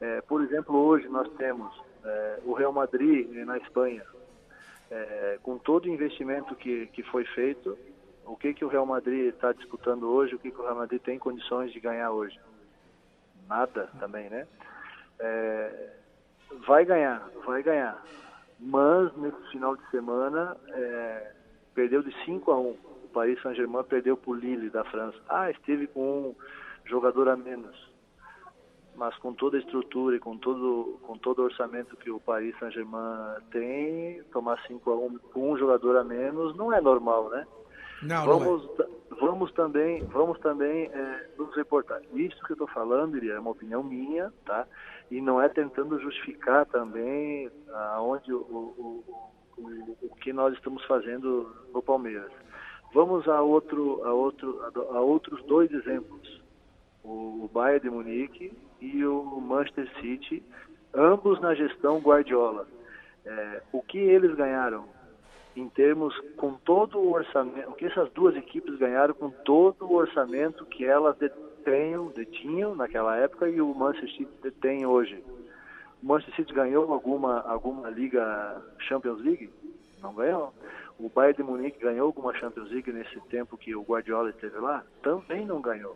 É, 0.01 0.21
por 0.21 0.41
exemplo, 0.41 0.75
hoje 0.77 1.07
nós 1.09 1.27
temos 1.33 1.73
é, 2.05 2.39
o 2.45 2.53
Real 2.53 2.71
Madrid 2.71 3.29
na 3.45 3.57
Espanha, 3.57 4.03
é, 4.89 5.39
com 5.43 5.57
todo 5.57 5.85
o 5.85 5.89
investimento 5.89 6.55
que, 6.55 6.87
que 6.87 7.03
foi 7.03 7.25
feito, 7.25 7.77
o 8.25 8.35
que, 8.35 8.53
que 8.53 8.63
o 8.63 8.67
Real 8.67 8.85
Madrid 8.85 9.33
está 9.33 9.51
disputando 9.51 10.03
hoje, 10.03 10.35
o 10.35 10.39
que, 10.39 10.51
que 10.51 10.59
o 10.59 10.63
Real 10.63 10.75
Madrid 10.75 11.01
tem 11.01 11.19
condições 11.19 11.71
de 11.71 11.79
ganhar 11.79 12.11
hoje? 12.11 12.39
Nada 13.47 13.89
também, 13.99 14.29
né? 14.29 14.47
É, 15.19 15.89
vai 16.65 16.85
ganhar, 16.85 17.27
vai 17.45 17.61
ganhar. 17.61 18.01
Mas 18.59 19.15
nesse 19.17 19.51
final 19.51 19.75
de 19.75 19.89
semana 19.89 20.55
é, 20.69 21.31
perdeu 21.73 22.03
de 22.03 22.13
5 22.25 22.51
a 22.51 22.59
1. 22.59 22.69
O 22.69 23.09
Paris 23.11 23.41
Saint-Germain 23.41 23.83
perdeu 23.83 24.15
para 24.15 24.31
o 24.31 24.35
Lille 24.35 24.69
da 24.69 24.83
França. 24.85 25.17
Ah, 25.27 25.49
esteve 25.49 25.87
com 25.87 26.29
um 26.29 26.35
jogador 26.85 27.27
a 27.29 27.35
menos 27.35 27.88
mas 28.99 29.15
com 29.19 29.33
toda 29.33 29.55
a 29.55 29.61
estrutura 29.61 30.17
e 30.17 30.19
com 30.19 30.37
todo, 30.37 30.99
com 31.03 31.17
todo 31.17 31.39
o 31.39 31.45
orçamento 31.45 31.95
que 31.95 32.11
o 32.11 32.19
Paris 32.19 32.53
Saint-Germain 32.59 33.39
tem, 33.49 34.21
tomar 34.25 34.61
5 34.67 34.91
a 34.91 34.95
1 34.97 35.17
com 35.33 35.53
um 35.53 35.57
jogador 35.57 35.95
a 35.95 36.03
menos 36.03 36.53
não 36.57 36.73
é 36.73 36.81
normal, 36.81 37.29
né? 37.29 37.47
Não, 38.03 38.25
vamos, 38.25 38.69
não 38.77 38.85
é. 38.85 39.19
vamos 39.21 39.51
também, 39.53 40.03
vamos 40.07 40.37
também 40.39 40.87
é, 40.93 41.29
nos 41.37 41.55
reportar. 41.55 42.01
Isso 42.13 42.43
que 42.43 42.51
eu 42.51 42.55
estou 42.55 42.67
falando, 42.67 43.17
é 43.17 43.39
uma 43.39 43.51
opinião 43.51 43.81
minha, 43.81 44.33
tá? 44.45 44.67
E 45.09 45.21
não 45.21 45.41
é 45.41 45.47
tentando 45.47 45.97
justificar 46.01 46.65
também 46.65 47.49
aonde 47.93 48.33
o, 48.33 48.41
o, 48.41 49.03
o, 49.57 49.97
o 50.01 50.15
que 50.17 50.33
nós 50.33 50.53
estamos 50.55 50.83
fazendo 50.83 51.55
no 51.73 51.81
Palmeiras. 51.81 52.31
Vamos 52.93 53.29
a 53.29 53.41
outro, 53.41 54.03
a 54.03 54.11
outro, 54.11 54.61
a 54.91 54.99
outros 54.99 55.41
dois 55.45 55.71
exemplos 55.71 56.39
o 57.03 57.49
Bayern 57.53 57.79
de 57.79 57.89
Munique 57.89 58.53
e 58.81 59.05
o 59.05 59.39
Manchester 59.41 59.89
City, 59.99 60.43
ambos 60.93 61.39
na 61.41 61.53
gestão 61.53 61.99
Guardiola. 61.99 62.67
É, 63.25 63.61
o 63.71 63.81
que 63.81 63.97
eles 63.97 64.33
ganharam 64.35 64.85
em 65.55 65.67
termos 65.69 66.17
com 66.37 66.53
todo 66.53 66.99
o 66.99 67.11
orçamento, 67.11 67.69
o 67.69 67.73
que 67.73 67.85
essas 67.85 68.09
duas 68.11 68.35
equipes 68.35 68.77
ganharam 68.77 69.13
com 69.13 69.29
todo 69.29 69.85
o 69.85 69.95
orçamento 69.95 70.65
que 70.65 70.85
elas 70.85 71.17
detenham, 71.17 72.07
detinham 72.07 72.75
naquela 72.75 73.17
época 73.17 73.49
e 73.49 73.59
o 73.59 73.73
Manchester 73.73 74.09
City 74.11 74.31
detém 74.41 74.85
hoje. 74.85 75.21
O 76.01 76.05
Manchester 76.05 76.35
City 76.37 76.53
ganhou 76.53 76.91
alguma 76.93 77.41
alguma 77.41 77.89
liga 77.89 78.61
Champions 78.79 79.21
League? 79.21 79.49
Não 80.01 80.13
ganhou. 80.13 80.53
O 80.99 81.09
Bayern 81.09 81.37
de 81.37 81.43
Munique 81.43 81.79
ganhou 81.79 82.07
alguma 82.07 82.33
Champions 82.33 82.69
League 82.69 82.91
nesse 82.91 83.19
tempo 83.29 83.57
que 83.57 83.73
o 83.73 83.83
Guardiola 83.83 84.29
esteve 84.31 84.57
lá? 84.57 84.83
Também 85.01 85.45
não 85.45 85.61
ganhou. 85.61 85.95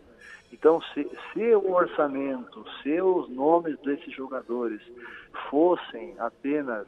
Então, 0.51 0.81
se, 0.93 1.09
se 1.33 1.55
o 1.55 1.73
orçamento, 1.73 2.63
se 2.81 3.01
os 3.01 3.27
nomes 3.29 3.77
desses 3.79 4.13
jogadores 4.13 4.81
fossem 5.49 6.15
apenas, 6.19 6.87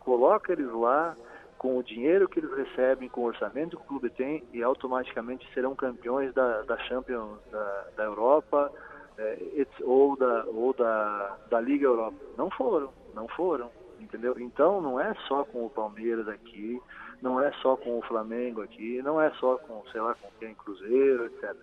coloca 0.00 0.52
eles 0.52 0.72
lá 0.72 1.16
com 1.58 1.76
o 1.76 1.82
dinheiro 1.82 2.26
que 2.26 2.40
eles 2.40 2.50
recebem, 2.56 3.08
com 3.10 3.20
o 3.20 3.24
orçamento 3.24 3.76
que 3.76 3.82
o 3.82 3.86
clube 3.86 4.08
tem, 4.08 4.42
e 4.50 4.62
automaticamente 4.62 5.46
serão 5.52 5.74
campeões 5.74 6.32
da, 6.32 6.62
da 6.62 6.78
Champions 6.78 7.38
da, 7.50 7.86
da 7.98 8.04
Europa 8.04 8.72
é, 9.18 9.66
ou, 9.82 10.16
da, 10.16 10.44
ou 10.46 10.72
da, 10.72 11.36
da 11.50 11.60
Liga 11.60 11.84
Europa. 11.84 12.16
Não 12.38 12.48
foram, 12.50 12.90
não 13.14 13.28
foram, 13.28 13.70
entendeu? 14.00 14.36
Então, 14.38 14.80
não 14.80 14.98
é 14.98 15.12
só 15.28 15.44
com 15.44 15.66
o 15.66 15.70
Palmeiras 15.70 16.26
aqui, 16.28 16.80
não 17.22 17.40
é 17.40 17.52
só 17.62 17.76
com 17.76 17.98
o 17.98 18.02
Flamengo 18.02 18.62
aqui, 18.62 19.00
não 19.02 19.20
é 19.20 19.30
só 19.32 19.56
com, 19.58 19.82
sei 19.90 20.00
lá, 20.00 20.14
com 20.14 20.28
quem, 20.38 20.54
Cruzeiro, 20.54 21.26
etc 21.26 21.54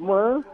mas 0.00 0.44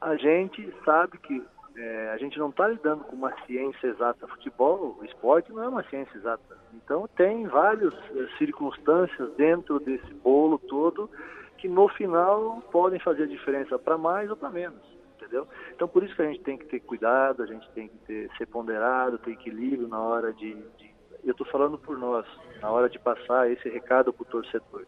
a 0.00 0.16
gente 0.16 0.74
sabe 0.82 1.18
que 1.18 1.44
é, 1.76 2.10
a 2.10 2.16
gente 2.16 2.38
não 2.38 2.48
está 2.48 2.66
lidando 2.66 3.04
com 3.04 3.14
uma 3.14 3.32
ciência 3.44 3.86
exata. 3.86 4.26
Futebol, 4.26 4.98
esporte 5.04 5.52
não 5.52 5.62
é 5.62 5.68
uma 5.68 5.82
ciência 5.84 6.16
exata. 6.16 6.56
Então 6.72 7.06
tem 7.16 7.46
várias 7.46 7.92
é, 7.94 8.26
circunstâncias 8.38 9.30
dentro 9.34 9.78
desse 9.78 10.12
bolo 10.14 10.58
todo 10.58 11.10
que 11.58 11.68
no 11.68 11.86
final 11.88 12.62
podem 12.72 12.98
fazer 12.98 13.24
a 13.24 13.26
diferença 13.26 13.78
para 13.78 13.98
mais 13.98 14.30
ou 14.30 14.36
para 14.36 14.48
menos. 14.48 14.80
Entendeu? 15.16 15.46
Então 15.74 15.86
por 15.86 16.02
isso 16.02 16.16
que 16.16 16.22
a 16.22 16.26
gente 16.26 16.40
tem 16.40 16.56
que 16.56 16.64
ter 16.64 16.80
cuidado, 16.80 17.42
a 17.42 17.46
gente 17.46 17.68
tem 17.72 17.88
que 17.88 17.98
ter, 18.06 18.30
ser 18.38 18.46
ponderado, 18.46 19.18
ter 19.18 19.32
equilíbrio 19.32 19.86
na 19.86 20.00
hora 20.00 20.32
de, 20.32 20.54
de 20.78 20.87
eu 21.24 21.32
estou 21.32 21.46
falando 21.46 21.78
por 21.78 21.98
nós, 21.98 22.26
na 22.60 22.70
hora 22.70 22.88
de 22.88 22.98
passar 22.98 23.50
esse 23.50 23.68
recado 23.68 24.12
para 24.12 24.22
o 24.22 24.26
torcedor 24.26 24.84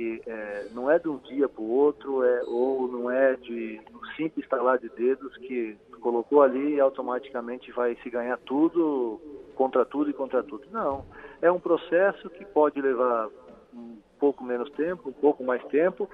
que 0.00 0.22
é, 0.26 0.68
não 0.72 0.90
é 0.90 0.98
de 0.98 1.08
um 1.08 1.18
dia 1.18 1.46
para 1.46 1.60
o 1.60 1.70
outro, 1.70 2.24
é, 2.24 2.42
ou 2.46 2.88
não 2.88 3.10
é 3.10 3.36
de 3.36 3.78
um 3.92 4.04
simples 4.16 4.44
estalar 4.44 4.78
de 4.78 4.88
dedos 4.88 5.36
que 5.36 5.76
colocou 6.00 6.42
ali 6.42 6.76
e 6.76 6.80
automaticamente 6.80 7.70
vai 7.72 7.94
se 7.96 8.08
ganhar 8.08 8.38
tudo, 8.38 9.20
contra 9.54 9.84
tudo 9.84 10.08
e 10.08 10.14
contra 10.14 10.42
tudo. 10.42 10.64
Não, 10.70 11.04
é 11.42 11.52
um 11.52 11.60
processo 11.60 12.30
que 12.30 12.46
pode 12.46 12.80
levar 12.80 13.28
um 13.74 13.98
pouco 14.18 14.42
menos 14.42 14.70
tempo, 14.70 15.10
um 15.10 15.12
pouco 15.12 15.44
mais 15.44 15.62
tempo, 15.64 16.08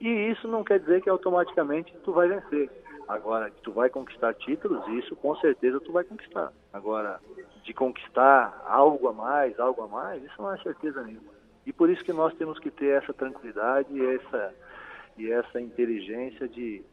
e 0.00 0.08
isso 0.30 0.48
não 0.48 0.64
quer 0.64 0.80
dizer 0.80 1.02
que 1.02 1.10
automaticamente 1.10 1.94
tu 2.04 2.12
vai 2.12 2.28
vencer. 2.28 2.70
Agora, 3.06 3.52
tu 3.62 3.70
vai 3.70 3.88
conquistar 3.88 4.34
títulos, 4.34 4.86
isso 4.88 5.14
com 5.16 5.36
certeza 5.36 5.78
tu 5.80 5.92
vai 5.92 6.04
conquistar. 6.04 6.52
Agora, 6.72 7.20
de 7.66 7.74
conquistar 7.74 8.62
algo 8.64 9.08
a 9.08 9.12
mais, 9.12 9.58
algo 9.58 9.82
a 9.82 9.88
mais, 9.88 10.22
isso 10.22 10.40
não 10.40 10.54
é 10.54 10.58
certeza 10.58 11.02
nenhuma. 11.02 11.34
E 11.66 11.72
por 11.72 11.90
isso 11.90 12.04
que 12.04 12.12
nós 12.12 12.32
temos 12.34 12.58
que 12.60 12.70
ter 12.70 13.02
essa 13.02 13.12
tranquilidade 13.12 13.92
e 13.92 14.14
essa, 14.14 14.54
e 15.18 15.32
essa 15.32 15.60
inteligência 15.60 16.48
de, 16.48 16.84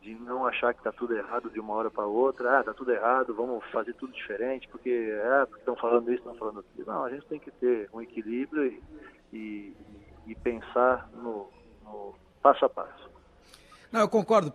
de 0.00 0.14
não 0.14 0.46
achar 0.46 0.72
que 0.72 0.78
está 0.78 0.92
tudo 0.92 1.16
errado 1.16 1.50
de 1.50 1.58
uma 1.58 1.74
hora 1.74 1.90
para 1.90 2.06
outra, 2.06 2.58
ah, 2.58 2.60
está 2.60 2.72
tudo 2.72 2.92
errado, 2.92 3.34
vamos 3.34 3.64
fazer 3.72 3.94
tudo 3.94 4.12
diferente, 4.12 4.68
porque 4.68 5.12
ah, 5.24 5.48
estão 5.58 5.74
falando 5.74 6.08
isso, 6.12 6.20
estão 6.20 6.36
falando 6.36 6.60
aquilo. 6.60 6.86
Não, 6.86 7.04
a 7.04 7.10
gente 7.10 7.26
tem 7.26 7.40
que 7.40 7.50
ter 7.50 7.90
um 7.92 8.00
equilíbrio 8.00 8.64
e, 8.64 8.82
e, 9.32 9.76
e 10.28 10.34
pensar 10.36 11.10
no, 11.14 11.48
no 11.82 12.14
passo 12.40 12.64
a 12.64 12.68
passo. 12.68 13.10
Não, 13.90 14.00
eu 14.00 14.08
concordo 14.08 14.52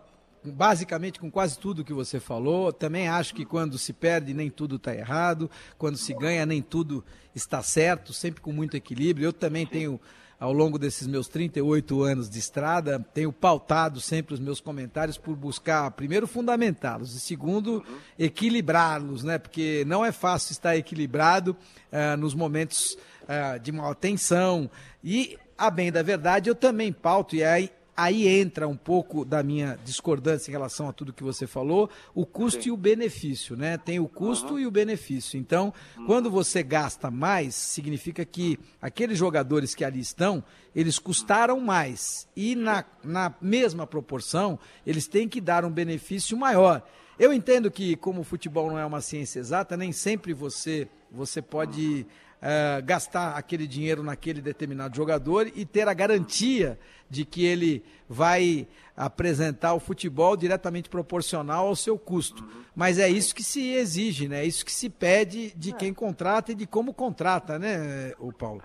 basicamente 0.51 1.20
com 1.20 1.30
quase 1.30 1.58
tudo 1.58 1.84
que 1.84 1.94
você 1.94 2.20
falou. 2.20 2.72
Também 2.72 3.08
acho 3.08 3.34
que 3.34 3.46
quando 3.46 3.77
se 3.77 3.94
perde, 3.94 4.34
nem 4.34 4.50
tudo 4.50 4.75
está 4.77 4.94
errado. 4.94 5.50
Quando 5.77 5.98
se 5.98 6.13
ganha, 6.13 6.46
nem 6.46 6.62
tudo 6.62 7.04
está 7.36 7.62
certo, 7.62 8.13
sempre 8.13 8.42
com 8.42 8.51
muito 8.51 8.75
equilíbrio. 8.75 9.25
Eu 9.25 9.34
também 9.34 9.66
tenho, 9.66 10.00
ao 10.39 10.51
longo 10.51 10.77
desses 10.77 11.08
meus 11.08 11.27
38 11.27 12.04
anos 12.04 12.30
de 12.30 12.39
estrada, 12.39 13.00
tenho 13.13 13.32
pautado 13.32 14.00
sempre 14.00 14.34
os 14.34 14.39
meus 14.39 14.60
comentários 14.60 15.18
por 15.18 15.36
buscar, 15.36 15.89
primeiro, 15.92 16.27
fundamentá-los 16.27 17.16
e, 17.16 17.20
segundo, 17.20 17.84
equilibrá-los, 18.18 19.24
né? 19.24 19.38
Porque 19.38 19.84
não 19.88 20.04
é 20.04 20.12
fácil 20.12 20.51
estar 20.51 20.75
equilibrado 20.75 21.56
uh, 21.92 22.18
nos 22.18 22.34
momentos 22.34 22.98
uh, 23.24 23.60
de 23.60 23.72
maior 23.72 23.96
tensão. 23.96 24.70
E, 25.04 25.38
a 25.58 25.70
bem 25.70 25.92
da 25.92 26.01
verdade, 26.01 26.50
eu 26.50 26.56
também 26.56 26.92
pauto, 26.92 27.36
e 27.36 27.44
aí 27.44 27.72
aí 27.98 28.27
entra 28.27 28.68
um 28.68 28.77
pouco 28.77 29.25
da 29.25 29.42
minha 29.42 29.80
discordância 29.84 30.51
em 30.51 30.54
relação 30.54 30.88
a 30.88 30.94
tudo 30.94 31.12
que 31.12 31.24
você 31.24 31.48
falou, 31.48 31.89
o 32.13 32.27
custo 32.27 32.62
Sim. 32.62 32.70
e 32.70 32.72
o 32.72 32.77
benefício, 32.77 33.58
né? 33.58 33.75
Tem 33.75 34.00
o 34.00 34.08
custo 34.08 34.54
uhum. 34.54 34.60
e 34.60 34.68
o 34.68 34.72
benefício. 34.72 35.39
Então, 35.39 35.74
uhum. 35.98 36.06
quando 36.06 36.30
você 36.30 36.62
gasta 36.62 37.10
mais, 37.10 37.56
significa 37.56 38.24
que 38.24 38.60
aqueles 38.80 39.18
jogadores 39.18 39.74
que 39.74 39.84
ali 39.84 40.00
estão, 40.00 40.44
eles 40.75 41.00
custaram 41.00 41.60
mais. 41.60 42.27
E 42.36 42.56
na, 42.56 42.86
na 43.04 43.34
mesma 43.42 43.88
proporção, 43.88 44.60
eles 44.86 45.08
têm 45.08 45.27
que 45.27 45.42
dar 45.42 45.66
um 45.66 45.72
benefício 45.72 46.38
maior. 46.38 46.88
Eu 47.18 47.34
entendo 47.34 47.72
que, 47.72 47.96
como 47.96 48.22
o 48.22 48.24
futebol 48.24 48.70
não 48.70 48.77
é 48.77 48.86
uma 48.86 49.01
ciência 49.01 49.39
exata, 49.39 49.75
nem 49.75 49.92
sempre 49.92 50.34
você, 50.34 50.88
você 51.12 51.42
pode 51.42 52.06
uh, 52.41 52.84
gastar 52.86 53.36
aquele 53.38 53.67
dinheiro 53.67 54.03
naquele 54.03 54.41
determinado 54.41 54.96
jogador 54.96 55.48
e 55.56 55.65
ter 55.65 55.88
a 55.88 55.94
garantia 55.94 56.79
de 57.10 57.25
que 57.25 57.46
ele 57.46 57.84
vai 58.08 58.67
apresentar 58.96 59.74
o 59.74 59.79
futebol 59.79 60.36
diretamente 60.36 60.89
proporcional 60.89 61.67
ao 61.67 61.75
seu 61.75 61.98
custo. 61.98 62.44
Mas 62.75 63.00
é 63.00 63.08
isso 63.08 63.34
que 63.34 63.44
se 63.44 63.74
exige, 63.74 64.27
né? 64.27 64.41
É 64.41 64.46
isso 64.46 64.65
que 64.65 64.72
se 64.72 64.89
pede 64.89 65.56
de 65.56 65.74
quem 65.74 65.94
contrata 65.94 66.51
e 66.51 66.56
de 66.56 66.65
como 66.67 66.94
contrata, 66.94 67.58
né, 67.58 68.13
o 68.20 68.32
Paulo? 68.32 68.62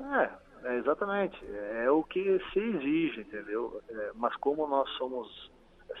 É, 0.00 0.30
é 0.64 0.78
exatamente. 0.78 1.38
É 1.82 1.90
o 1.90 2.02
que 2.02 2.40
se 2.52 2.58
exige, 2.58 3.20
entendeu? 3.20 3.80
É, 3.88 4.10
mas 4.14 4.34
como 4.36 4.66
nós 4.66 4.88
somos 4.96 5.50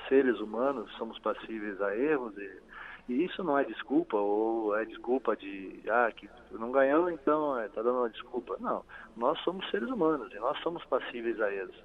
seres 0.08 0.38
humanos, 0.40 0.90
somos 0.96 1.18
passíveis 1.18 1.80
a 1.80 1.96
erros 1.96 2.36
e 2.36 2.63
e 3.08 3.24
isso 3.24 3.44
não 3.44 3.58
é 3.58 3.64
desculpa, 3.64 4.16
ou 4.16 4.76
é 4.76 4.84
desculpa 4.84 5.36
de, 5.36 5.82
ah, 5.88 6.10
que 6.10 6.28
não 6.52 6.72
ganhou, 6.72 7.10
então 7.10 7.62
está 7.62 7.80
é, 7.80 7.84
dando 7.84 7.98
uma 7.98 8.08
desculpa. 8.08 8.56
Não, 8.60 8.82
nós 9.16 9.38
somos 9.40 9.68
seres 9.70 9.88
humanos 9.88 10.32
e 10.32 10.38
nós 10.38 10.58
somos 10.60 10.82
passíveis 10.86 11.38
a 11.40 11.52
erros. 11.52 11.84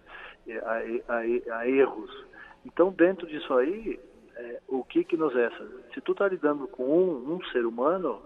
A, 0.63 1.13
a, 1.13 1.57
a 1.59 1.67
erros. 1.67 2.25
Então, 2.65 2.91
dentro 2.91 3.27
disso 3.27 3.53
aí, 3.53 3.99
é, 4.35 4.61
o 4.69 4.83
que 4.83 5.03
que 5.03 5.17
nos 5.17 5.35
é? 5.35 5.49
Se 5.93 5.99
tu 6.01 6.13
está 6.13 6.27
lidando 6.27 6.67
com 6.69 6.83
um, 6.83 7.33
um, 7.33 7.43
ser 7.51 7.65
humano, 7.65 8.21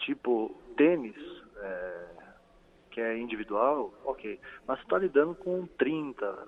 tipo 0.00 0.54
tênis, 0.76 1.16
é, 1.56 2.06
que 2.90 3.00
é 3.00 3.16
individual, 3.16 3.94
ok. 4.04 4.38
Mas 4.66 4.78
tu 4.80 4.82
está 4.82 4.98
lidando 4.98 5.34
com 5.34 5.66
30, 5.78 6.46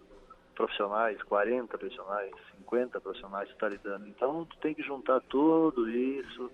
profissionais, 0.54 1.22
40 1.22 1.78
profissionais, 1.78 2.34
50 2.68 3.00
profissionais 3.00 3.48
que 3.48 3.54
está 3.54 3.68
lidando. 3.68 4.06
Então, 4.06 4.44
tu 4.44 4.56
tem 4.58 4.74
que 4.74 4.82
juntar 4.82 5.20
tudo 5.22 5.88
isso, 5.88 6.50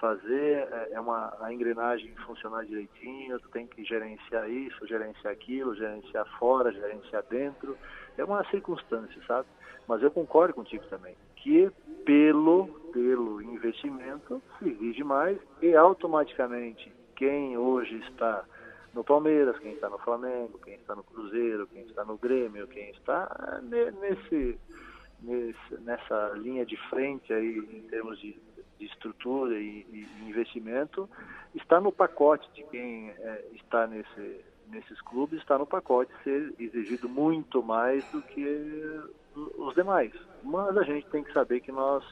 fazer 0.00 0.68
é, 0.70 0.90
é 0.92 1.00
uma, 1.00 1.34
a 1.40 1.52
engrenagem 1.52 2.14
funcionar 2.26 2.64
direitinho, 2.64 3.40
tu 3.40 3.48
tem 3.48 3.66
que 3.66 3.82
gerenciar 3.84 4.48
isso, 4.50 4.86
gerenciar 4.86 5.32
aquilo, 5.32 5.74
gerenciar 5.74 6.26
fora, 6.38 6.72
gerenciar 6.72 7.24
dentro. 7.28 7.76
É 8.16 8.24
uma 8.24 8.44
circunstância, 8.50 9.20
sabe? 9.26 9.48
Mas 9.88 10.02
eu 10.02 10.10
concordo 10.10 10.54
contigo 10.54 10.84
também, 10.86 11.14
que 11.36 11.70
pelo, 12.04 12.68
pelo 12.92 13.40
investimento 13.40 14.42
se 14.58 14.68
exige 14.68 15.04
mais 15.04 15.38
e 15.62 15.74
automaticamente 15.74 16.92
quem 17.14 17.56
hoje 17.56 17.96
está 18.08 18.44
no 18.92 19.04
Palmeiras, 19.04 19.58
quem 19.58 19.74
está 19.74 19.88
no 19.88 19.98
Flamengo, 19.98 20.58
quem 20.64 20.74
está 20.74 20.94
no 20.94 21.04
Cruzeiro, 21.04 21.66
quem 21.68 21.82
está 21.82 22.04
no 22.04 22.16
Grêmio, 22.16 22.66
quem 22.66 22.90
está 22.90 23.60
nesse, 24.00 24.58
nesse 25.20 25.80
nessa 25.80 26.32
linha 26.36 26.64
de 26.64 26.76
frente 26.88 27.32
aí 27.32 27.58
em 27.58 27.82
termos 27.88 28.18
de, 28.18 28.36
de 28.78 28.86
estrutura 28.86 29.58
e, 29.58 30.06
investimento, 30.26 31.08
está 31.54 31.80
no 31.80 31.90
pacote 31.90 32.48
de 32.54 32.62
quem 32.64 33.10
é, 33.10 33.44
está 33.54 33.86
nesse, 33.86 34.44
nesses 34.68 35.00
clubes, 35.02 35.40
está 35.40 35.58
no 35.58 35.66
pacote 35.66 36.10
ser 36.22 36.54
exigido 36.58 37.08
muito 37.08 37.62
mais 37.62 38.04
do 38.12 38.20
que 38.22 39.00
os 39.34 39.74
demais. 39.74 40.12
Mas 40.42 40.76
a 40.76 40.82
gente 40.82 41.06
tem 41.08 41.24
que 41.24 41.32
saber 41.32 41.60
que 41.60 41.72
nós 41.72 42.04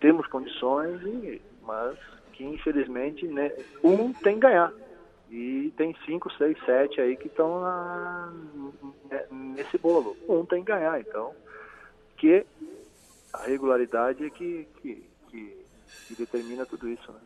temos 0.00 0.26
condições, 0.26 1.00
e, 1.02 1.40
mas 1.62 1.96
que 2.32 2.44
infelizmente 2.44 3.26
né, 3.26 3.50
um 3.82 4.12
tem 4.12 4.34
que 4.34 4.40
ganhar. 4.40 4.72
E 5.30 5.72
tem 5.76 5.96
cinco, 6.06 6.30
seis, 6.34 6.56
sete 6.64 7.00
aí 7.00 7.16
que 7.16 7.26
estão 7.26 7.60
nesse 9.30 9.76
bolo. 9.78 10.16
Um 10.28 10.44
tem 10.44 10.64
que 10.64 10.70
ganhar, 10.70 11.00
então. 11.00 11.34
Que 12.16 12.46
a 13.32 13.42
regularidade 13.44 14.24
é 14.24 14.30
que, 14.30 14.66
que, 14.80 15.04
que, 15.30 15.56
que 16.08 16.14
determina 16.14 16.64
tudo 16.64 16.88
isso, 16.88 17.12
né? 17.12 17.18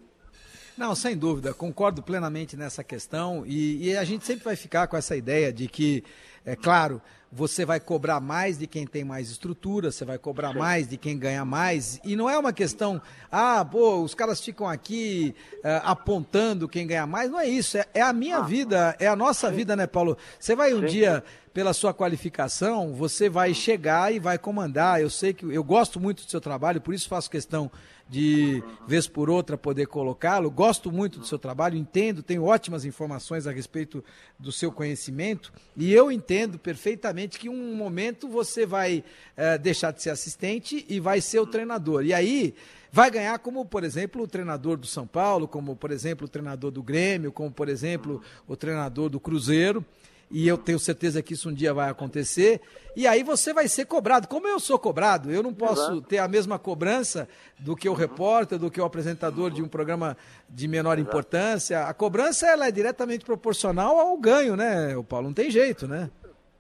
Não, 0.77 0.95
sem 0.95 1.17
dúvida, 1.17 1.53
concordo 1.53 2.03
plenamente 2.03 2.57
nessa 2.57 2.83
questão 2.83 3.45
e, 3.47 3.89
e, 3.89 3.97
a 3.97 4.05
gente 4.05 4.25
sempre 4.25 4.45
vai 4.45 4.57
ficar 4.57 4.87
com 4.87 4.97
essa 4.97 5.15
ideia 5.15 5.53
de 5.53 5.69
que, 5.69 6.03
é 6.43 6.57
claro, 6.57 7.03
você 7.31 7.65
vai 7.65 7.79
cobrar 7.79 8.19
mais 8.19 8.59
de 8.59 8.67
quem 8.67 8.87
tem 8.87 9.05
mais 9.05 9.31
estrutura, 9.31 9.93
você 9.93 10.05
vai 10.05 10.19
cobrar 10.19 10.53
mais 10.53 10.89
de 10.89 10.97
quem 10.97 11.17
ganha 11.17 11.45
mais. 11.45 12.01
E 12.03 12.17
não 12.17 12.29
é 12.29 12.37
uma 12.37 12.53
questão, 12.53 13.01
ah, 13.31 13.65
pô, 13.65 14.03
os 14.03 14.15
caras 14.15 14.41
ficam 14.41 14.67
aqui 14.69 15.35
uh, 15.59 15.85
apontando 15.85 16.69
quem 16.69 16.87
ganha 16.87 17.07
mais. 17.07 17.31
Não 17.31 17.39
é 17.39 17.47
isso, 17.47 17.79
é, 17.79 17.87
é 17.95 18.03
a 18.03 18.13
minha 18.13 18.39
ah, 18.39 18.43
vida, 18.43 18.97
é 18.99 19.07
a 19.07 19.15
nossa 19.15 19.49
sim. 19.49 19.57
vida, 19.57 19.77
né, 19.77 19.87
Paulo? 19.87 20.19
Você 20.41 20.57
vai 20.57 20.75
um 20.75 20.81
sim. 20.81 20.87
dia, 20.87 21.23
pela 21.53 21.73
sua 21.73 21.93
qualificação, 21.93 22.93
você 22.93 23.29
vai 23.29 23.53
chegar 23.53 24.15
e 24.15 24.19
vai 24.19 24.39
comandar. 24.39 25.01
Eu 25.01 25.11
sei 25.11 25.33
que 25.33 25.45
eu 25.45 25.65
gosto 25.65 25.99
muito 25.99 26.25
do 26.25 26.31
seu 26.31 26.41
trabalho, 26.41 26.81
por 26.81 26.95
isso 26.95 27.09
faço 27.09 27.31
questão 27.31 27.71
de 28.09 28.63
vez 28.89 29.07
por 29.07 29.31
outra 29.31 29.57
poder 29.57 29.87
colocá-lo. 29.87 30.51
Gosto 30.51 30.91
muito 30.91 31.21
do 31.21 31.27
seu 31.27 31.39
trabalho, 31.39 31.77
entendo, 31.77 32.23
tenho 32.23 32.45
ótimas 32.45 32.85
informações 32.85 33.47
a 33.47 33.53
respeito 33.53 34.05
do 34.39 34.51
seu 34.51 34.73
conhecimento 34.73 35.53
e 35.77 35.93
eu 35.93 36.11
entendo 36.11 36.59
perfeitamente 36.59 37.39
que 37.39 37.49
um 37.49 37.75
momento 37.77 38.29
você 38.29 38.67
vai 38.67 39.05
é, 39.37 39.57
deixar 39.57 39.93
de 39.93 40.03
ser 40.03 40.11
assistente 40.11 40.85
e 40.89 40.99
vai 40.99 41.21
ser 41.21 41.39
o 41.39 41.47
treinador. 41.47 42.05
E 42.05 42.13
aí 42.13 42.55
vai 42.91 43.11
ganhar 43.11 43.39
como, 43.39 43.65
por 43.65 43.85
exemplo, 43.85 44.23
o 44.23 44.29
treinador 44.29 44.77
do 44.77 44.87
São 44.87 45.07
Paulo, 45.07 45.47
como, 45.47 45.77
por 45.77 45.93
exemplo, 45.93 46.27
o 46.27 46.29
treinador 46.29 46.73
do 46.73 46.83
Grêmio, 46.83 47.31
como, 47.31 47.51
por 47.51 47.69
exemplo, 47.69 48.21
o 48.49 48.57
treinador 48.57 49.09
do 49.09 49.21
Cruzeiro 49.21 49.85
e 50.31 50.47
eu 50.47 50.57
tenho 50.57 50.79
certeza 50.79 51.23
que 51.23 51.35
isso 51.35 51.49
um 51.49 51.53
dia 51.53 51.75
vai 51.75 51.91
acontecer. 51.91 52.61
E 52.95 53.07
aí 53.07 53.23
você 53.23 53.53
vai 53.53 53.67
ser 53.67 53.85
cobrado. 53.87 54.29
Como 54.29 54.47
eu 54.47 54.61
sou 54.61 54.79
cobrado, 54.79 55.31
eu 55.31 55.43
não 55.43 55.53
posso 55.53 55.83
Exato. 55.83 56.03
ter 56.03 56.19
a 56.19 56.29
mesma 56.29 56.59
cobrança 56.59 57.29
do 57.59 57.75
que 57.75 57.89
o 57.89 57.95
repórter, 57.95 58.59
do 58.59 58.71
que 58.71 58.81
o 58.81 58.85
apresentador 58.85 59.51
de 59.51 59.63
um 59.63 59.69
programa 59.69 60.17
de 60.49 60.69
menor 60.69 60.99
Exato. 60.99 61.11
importância. 61.11 61.87
A 61.87 61.95
cobrança 61.95 62.47
ela 62.47 62.69
é 62.69 62.71
diretamente 62.71 63.25
proporcional 63.25 63.99
ao 63.99 64.17
ganho, 64.17 64.57
né, 64.57 64.97
o 64.97 65.03
Paulo? 65.03 65.27
Não 65.27 65.35
tem 65.35 65.51
jeito, 65.51 65.89
né? 65.89 66.11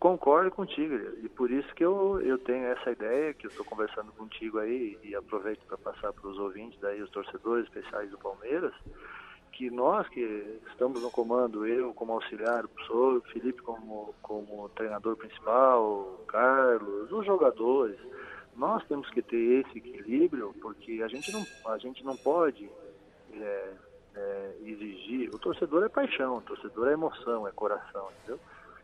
Concordo 0.00 0.50
contigo, 0.50 0.94
e 1.22 1.28
por 1.28 1.50
isso 1.50 1.68
que 1.74 1.84
eu, 1.84 2.18
eu 2.22 2.38
tenho 2.38 2.64
essa 2.68 2.90
ideia 2.90 3.34
que 3.34 3.46
eu 3.46 3.50
estou 3.50 3.66
conversando 3.66 4.10
contigo 4.12 4.58
aí 4.58 4.96
e 5.04 5.14
aproveito 5.14 5.60
para 5.66 5.76
passar 5.76 6.10
para 6.14 6.26
os 6.26 6.38
ouvintes 6.38 6.80
daí, 6.80 7.02
os 7.02 7.10
torcedores 7.10 7.66
especiais 7.66 8.10
do 8.10 8.16
Palmeiras, 8.16 8.72
que 9.60 9.68
nós 9.68 10.08
que 10.08 10.58
estamos 10.70 11.02
no 11.02 11.10
comando, 11.10 11.66
eu 11.66 11.92
como 11.92 12.14
auxiliar, 12.14 12.64
o 12.64 13.20
Felipe 13.30 13.60
como, 13.60 14.14
como 14.22 14.70
treinador 14.70 15.18
principal, 15.18 16.24
Carlos, 16.26 17.12
os 17.12 17.26
jogadores, 17.26 17.98
nós 18.56 18.82
temos 18.88 19.10
que 19.10 19.20
ter 19.20 19.60
esse 19.60 19.76
equilíbrio, 19.76 20.54
porque 20.62 21.02
a 21.04 21.08
gente 21.08 21.30
não, 21.30 21.44
a 21.70 21.76
gente 21.76 22.02
não 22.02 22.16
pode 22.16 22.70
é, 23.34 23.72
é, 24.16 24.56
exigir. 24.64 25.28
O 25.28 25.38
torcedor 25.38 25.84
é 25.84 25.90
paixão, 25.90 26.38
o 26.38 26.40
torcedor 26.40 26.88
é 26.88 26.94
emoção, 26.94 27.46
é 27.46 27.52
coração, 27.52 28.08
entendeu? 28.16 28.40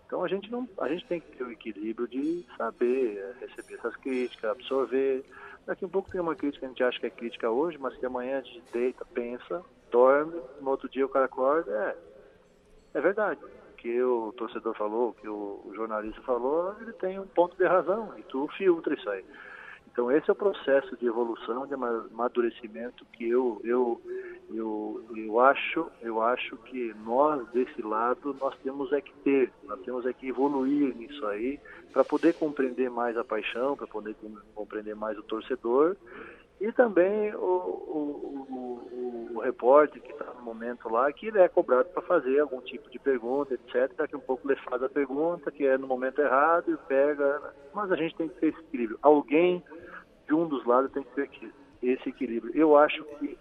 Então 0.07 0.23
a 0.23 0.29
gente 0.29 0.51
não, 0.51 0.69
a 0.79 0.89
gente 0.89 1.07
tem 1.07 1.23
que 1.23 1.39
ter 1.39 1.45
o 1.45 1.51
equilíbrio 1.51 2.07
de 2.07 2.45
saber 2.55 3.17
é, 3.17 3.47
receber 3.47 3.77
essas 3.77 3.97
críticas, 3.97 4.51
absorver. 4.51 5.25
Daqui 5.65 5.87
um 5.87 5.89
pouco 5.89 6.11
tem 6.11 6.21
uma 6.21 6.37
crítica 6.37 6.61
que 6.61 6.67
a 6.67 6.69
gente 6.69 6.85
acha 6.85 7.01
que 7.01 7.07
é 7.07 7.11
crítica 7.11 7.51
hoje, 7.51 7.79
mas 7.79 7.97
que 7.97 8.05
amanhã 8.05 8.41
a 8.41 8.43
gente 8.43 8.63
deita, 8.71 9.07
pensa 9.07 9.65
dorme, 9.91 10.41
no 10.61 10.71
outro 10.71 10.89
dia 10.89 11.07
o 11.07 11.09
cara 11.09 11.27
acorda, 11.27 11.71
é, 11.73 12.99
é 12.99 13.01
verdade. 13.01 13.41
Que 13.77 13.87
que 13.87 14.03
o 14.03 14.33
torcedor 14.33 14.75
falou, 14.75 15.11
o 15.11 15.15
que 15.15 15.29
o 15.29 15.73
jornalista 15.73 16.21
falou, 16.23 16.75
ele 16.81 16.93
tem 16.95 17.21
um 17.21 17.27
ponto 17.27 17.57
de 17.57 17.65
razão 17.65 18.13
e 18.19 18.23
tu 18.25 18.49
filtra 18.59 18.93
isso 18.93 19.09
aí. 19.09 19.25
Então 19.87 20.11
esse 20.11 20.29
é 20.29 20.33
o 20.33 20.37
processo 20.37 20.97
de 20.97 21.07
evolução, 21.07 21.69
de 21.69 21.75
amadurecimento 21.75 23.05
que 23.13 23.29
eu 23.29 23.61
eu 23.63 24.03
eu, 24.53 25.05
eu 25.15 25.41
acho 25.41 25.87
eu 26.03 26.21
acho 26.21 26.57
que 26.57 26.93
nós 27.05 27.49
desse 27.51 27.81
lado 27.81 28.37
nós 28.41 28.57
temos 28.59 28.93
é 28.93 29.01
que 29.01 29.13
ter, 29.25 29.53
nós 29.63 29.81
temos 29.83 30.05
é 30.05 30.13
que 30.13 30.29
evoluir 30.29 30.93
nisso 30.97 31.25
aí 31.29 31.61
para 31.93 32.05
poder 32.05 32.35
compreender 32.35 32.91
mais 32.91 33.17
a 33.17 33.23
paixão, 33.23 33.77
para 33.77 33.87
poder 33.87 34.17
compreender 34.53 34.97
mais 34.97 35.17
o 35.17 35.23
torcedor 35.23 35.97
e 36.61 36.73
também 36.73 37.35
o, 37.35 37.39
o, 37.39 38.47
o, 38.51 39.37
o 39.37 39.41
repórter 39.41 40.01
que 40.01 40.13
está 40.13 40.33
no 40.33 40.43
momento 40.43 40.89
lá, 40.89 41.13
que 41.13 41.27
ele 41.27 41.39
é 41.39 41.49
cobrado 41.49 41.89
para 41.91 42.03
fazer 42.03 42.41
algum 42.41 42.61
tipo 42.61 42.91
de 42.91 42.99
pergunta, 42.99 43.55
etc. 43.55 43.93
Daqui 43.97 44.15
a 44.15 44.19
um 44.19 44.23
pouco 44.23 44.51
ele 44.51 44.61
faz 44.63 44.83
a 44.83 44.89
pergunta, 44.89 45.51
que 45.51 45.67
é 45.67 45.77
no 45.77 45.87
momento 45.87 46.21
errado, 46.21 46.73
e 46.73 46.77
pega. 46.89 47.55
Mas 47.75 47.93
a 47.93 47.97
gente 47.97 48.15
tem 48.17 48.29
que 48.29 48.41
ter 48.41 48.49
esse 48.49 48.61
equilíbrio. 48.61 48.99
Alguém 49.03 49.63
de 50.27 50.35
um 50.35 50.49
dos 50.49 50.65
lados 50.65 50.91
tem 50.93 51.03
que 51.03 51.15
ter 51.15 51.31
esse 51.83 52.09
equilíbrio. 52.09 52.57
Eu 52.57 52.77
acho 52.77 53.05
que 53.05 53.39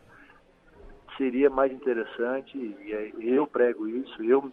seria 1.18 1.50
mais 1.50 1.72
interessante, 1.72 2.58
e 2.58 3.34
eu 3.34 3.48
prego 3.48 3.88
isso, 3.88 4.22
eu, 4.22 4.52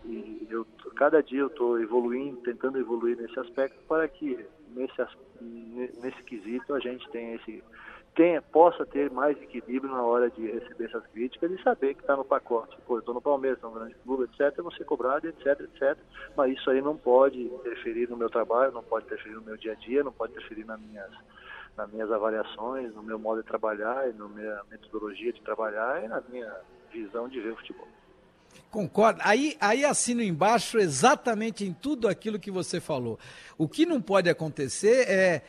eu 0.49 0.65
cada 0.95 1.21
dia 1.21 1.41
eu 1.41 1.49
estou 1.49 1.81
evoluindo, 1.81 2.41
tentando 2.43 2.79
evoluir 2.79 3.17
nesse 3.17 3.37
aspecto 3.41 3.77
para 3.89 4.07
que 4.07 4.39
nesse, 4.69 4.95
nesse 6.01 6.23
quesito 6.23 6.73
a 6.73 6.79
gente 6.79 7.09
tenha 7.11 7.35
esse 7.35 7.63
tenha, 8.15 8.43
possa 8.43 8.85
ter 8.85 9.11
mais 9.11 9.41
equilíbrio 9.41 9.93
na 9.93 10.03
hora 10.03 10.31
de 10.31 10.47
receber 10.47 10.85
essas 10.85 11.07
críticas 11.09 11.51
e 11.51 11.63
saber 11.63 11.95
que 11.95 12.03
está 12.03 12.17
no 12.17 12.25
pacote. 12.25 12.77
Pô, 12.87 12.97
eu 12.97 13.01
estou 13.01 13.15
no 13.15 13.23
Palmeiras, 13.23 13.59
estou 13.59 13.71
no 13.71 13.79
grande 13.79 13.95
clube, 14.03 14.25
etc. 14.25 14.61
Você 14.63 14.85
cobrado, 14.85 15.27
etc, 15.29 15.61
etc. 15.61 15.97
Mas 16.37 16.53
isso 16.53 16.71
aí 16.71 16.81
não 16.81 16.97
pode 16.97 17.41
interferir 17.41 18.09
no 18.09 18.17
meu 18.17 18.29
trabalho, 18.29 18.73
não 18.73 18.83
pode 18.83 19.07
interferir 19.07 19.35
no 19.35 19.43
meu 19.43 19.57
dia 19.57 19.73
a 19.73 19.77
dia, 19.77 20.05
não 20.05 20.13
pode 20.13 20.33
interferir 20.33 20.65
nas 20.65 20.81
minhas 20.81 21.11
nas 21.75 21.91
minhas 21.91 22.13
avaliações, 22.13 22.95
no 22.95 23.03
meu 23.03 23.19
modo 23.19 23.41
de 23.41 23.49
trabalhar, 23.49 24.13
na 24.13 24.29
minha 24.29 24.61
metodologia 24.71 25.33
de 25.33 25.41
trabalhar 25.41 26.05
e 26.05 26.09
na 26.09 26.21
minha 26.29 26.55
visão 26.93 27.27
de 27.27 27.41
ver 27.41 27.53
o 27.53 27.57
futebol. 27.57 27.89
Concordo. 28.71 29.21
Aí, 29.25 29.57
aí 29.59 29.83
assino 29.83 30.23
embaixo 30.23 30.79
exatamente 30.79 31.65
em 31.65 31.73
tudo 31.73 32.09
aquilo 32.09 32.39
que 32.39 32.51
você 32.51 32.79
falou. 32.79 33.19
O 33.57 33.67
que 33.67 33.87
não 33.87 34.03
pode 34.03 34.29
acontecer 34.29 35.09
é 35.09 35.43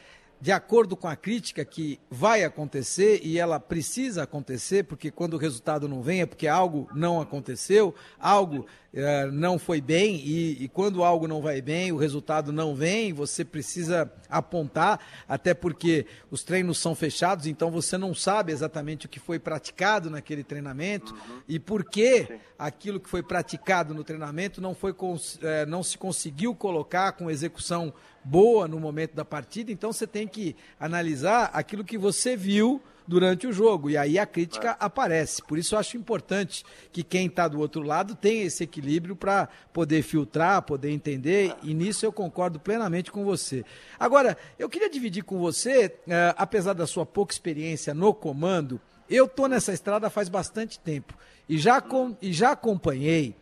de 0.43 0.51
acordo 0.51 0.97
com 0.97 1.07
a 1.07 1.15
crítica 1.15 1.63
que 1.63 2.01
vai 2.09 2.43
acontecer 2.43 3.21
e 3.23 3.39
ela 3.39 3.61
precisa 3.61 4.23
acontecer, 4.23 4.83
porque 4.83 5.09
quando 5.09 5.35
o 5.35 5.37
resultado 5.37 5.87
não 5.87 6.03
vem 6.03 6.19
é 6.19 6.25
porque 6.25 6.49
algo 6.49 6.89
não 6.93 7.21
aconteceu, 7.21 7.95
algo 8.19 8.65
eh, 8.95 9.25
não 9.31 9.57
foi 9.57 9.81
bem, 9.81 10.17
e, 10.17 10.63
e, 10.63 10.67
quando 10.67 11.03
algo 11.03 11.27
não 11.27 11.41
vai 11.41 11.61
bem, 11.63 11.91
o 11.91 11.97
resultado 11.97 12.53
não 12.53 12.75
vem, 12.75 13.11
você 13.11 13.43
precisa 13.43 14.11
apontar, 14.29 14.99
até 15.27 15.51
porque 15.51 16.05
os 16.29 16.43
treinos 16.43 16.77
são 16.77 16.93
fechados, 16.93 17.47
então 17.47 17.71
você 17.71 17.97
não 17.97 18.13
sabe 18.13 18.51
exatamente 18.51 19.07
o 19.07 19.09
que 19.09 19.19
foi 19.19 19.39
praticado 19.39 20.11
naquele 20.11 20.43
treinamento 20.43 21.11
uhum. 21.11 21.41
e 21.47 21.59
por 21.59 21.83
que 21.83 22.39
aquilo 22.57 22.99
que 22.99 23.09
foi 23.09 23.23
praticado 23.23 23.95
no 23.95 24.03
treinamento 24.03 24.61
não, 24.61 24.75
foi, 24.75 24.93
eh, 25.41 25.65
não 25.65 25.81
se 25.81 25.97
conseguiu 25.97 26.53
colocar 26.53 27.13
com 27.13 27.31
execução 27.31 27.91
boa 28.23 28.67
no 28.67 28.79
momento 28.79 29.15
da 29.15 29.25
partida, 29.25 29.71
então 29.71 29.91
você 29.91 30.05
tem 30.05 30.27
que 30.27 30.55
analisar 30.79 31.49
aquilo 31.51 31.83
que 31.83 31.97
você 31.97 32.37
viu 32.37 32.79
durante 33.07 33.47
o 33.47 33.53
jogo. 33.53 33.89
E 33.89 33.97
aí 33.97 34.17
a 34.17 34.25
crítica 34.25 34.71
é. 34.71 34.75
aparece. 34.79 35.41
Por 35.43 35.57
isso 35.57 35.75
eu 35.75 35.79
acho 35.79 35.97
importante 35.97 36.65
que 36.91 37.03
quem 37.03 37.27
está 37.27 37.47
do 37.47 37.59
outro 37.59 37.81
lado 37.81 38.15
tenha 38.15 38.43
esse 38.43 38.63
equilíbrio 38.63 39.15
para 39.15 39.47
poder 39.71 40.01
filtrar, 40.01 40.61
poder 40.61 40.91
entender. 40.91 41.51
É. 41.51 41.55
E 41.63 41.73
nisso 41.73 42.05
eu 42.05 42.11
concordo 42.11 42.59
plenamente 42.59 43.11
com 43.11 43.23
você. 43.23 43.65
Agora, 43.99 44.37
eu 44.57 44.69
queria 44.69 44.89
dividir 44.89 45.23
com 45.23 45.37
você, 45.39 45.95
eh, 46.07 46.35
apesar 46.37 46.73
da 46.73 46.87
sua 46.87 47.05
pouca 47.05 47.33
experiência 47.33 47.93
no 47.93 48.13
comando, 48.13 48.79
eu 49.09 49.25
estou 49.25 49.47
nessa 49.47 49.73
estrada 49.73 50.09
faz 50.09 50.29
bastante 50.29 50.79
tempo 50.79 51.13
e 51.47 51.57
já, 51.57 51.81
com, 51.81 52.15
e 52.21 52.31
já 52.31 52.51
acompanhei 52.51 53.35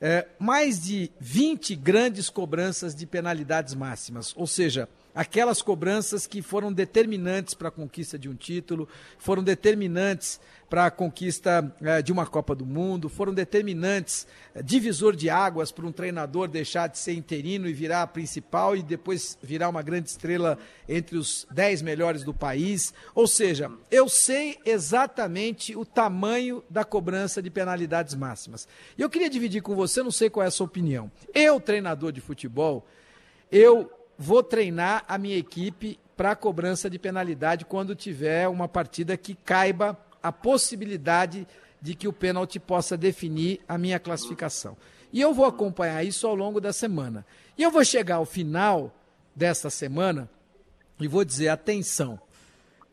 é, 0.00 0.26
mais 0.38 0.82
de 0.82 1.10
20 1.20 1.74
grandes 1.74 2.28
cobranças 2.28 2.94
de 2.94 3.06
penalidades 3.06 3.74
máximas, 3.74 4.34
ou 4.36 4.46
seja, 4.46 4.88
aquelas 5.16 5.62
cobranças 5.62 6.26
que 6.26 6.42
foram 6.42 6.70
determinantes 6.70 7.54
para 7.54 7.68
a 7.68 7.70
conquista 7.72 8.18
de 8.18 8.28
um 8.28 8.34
título, 8.34 8.86
foram 9.18 9.42
determinantes 9.42 10.38
para 10.68 10.86
a 10.86 10.90
conquista 10.90 11.74
é, 11.80 12.02
de 12.02 12.12
uma 12.12 12.26
Copa 12.26 12.54
do 12.54 12.66
Mundo, 12.66 13.08
foram 13.08 13.32
determinantes, 13.32 14.26
é, 14.54 14.62
divisor 14.62 15.14
de 15.14 15.30
águas 15.30 15.72
para 15.72 15.86
um 15.86 15.92
treinador 15.92 16.48
deixar 16.48 16.88
de 16.88 16.98
ser 16.98 17.14
interino 17.14 17.68
e 17.68 17.72
virar 17.72 18.02
a 18.02 18.06
principal 18.06 18.76
e 18.76 18.82
depois 18.82 19.38
virar 19.42 19.68
uma 19.68 19.80
grande 19.80 20.10
estrela 20.10 20.58
entre 20.88 21.16
os 21.16 21.46
dez 21.50 21.80
melhores 21.80 22.22
do 22.22 22.34
país. 22.34 22.92
Ou 23.14 23.26
seja, 23.26 23.70
eu 23.90 24.08
sei 24.08 24.58
exatamente 24.64 25.74
o 25.76 25.84
tamanho 25.84 26.62
da 26.68 26.84
cobrança 26.84 27.40
de 27.40 27.48
penalidades 27.48 28.14
máximas. 28.14 28.68
E 28.98 29.02
eu 29.02 29.08
queria 29.08 29.30
dividir 29.30 29.62
com 29.62 29.74
você, 29.74 30.02
não 30.02 30.10
sei 30.10 30.28
qual 30.28 30.44
é 30.44 30.48
a 30.48 30.50
sua 30.50 30.66
opinião. 30.66 31.10
Eu, 31.32 31.60
treinador 31.60 32.12
de 32.12 32.20
futebol, 32.20 32.86
eu 33.50 33.90
vou 34.18 34.42
treinar 34.42 35.04
a 35.08 35.18
minha 35.18 35.36
equipe 35.36 35.98
para 36.16 36.34
cobrança 36.34 36.88
de 36.88 36.98
penalidade 36.98 37.64
quando 37.64 37.94
tiver 37.94 38.48
uma 38.48 38.66
partida 38.66 39.16
que 39.16 39.34
caiba 39.34 39.98
a 40.22 40.32
possibilidade 40.32 41.46
de 41.80 41.94
que 41.94 42.08
o 42.08 42.12
pênalti 42.12 42.58
possa 42.58 42.96
definir 42.96 43.60
a 43.68 43.76
minha 43.76 44.00
classificação. 44.00 44.76
E 45.12 45.20
eu 45.20 45.32
vou 45.32 45.44
acompanhar 45.44 46.04
isso 46.04 46.26
ao 46.26 46.34
longo 46.34 46.60
da 46.60 46.72
semana. 46.72 47.24
E 47.56 47.62
eu 47.62 47.70
vou 47.70 47.84
chegar 47.84 48.16
ao 48.16 48.26
final 48.26 48.94
desta 49.34 49.70
semana 49.70 50.28
e 50.98 51.06
vou 51.06 51.24
dizer: 51.24 51.48
atenção, 51.48 52.18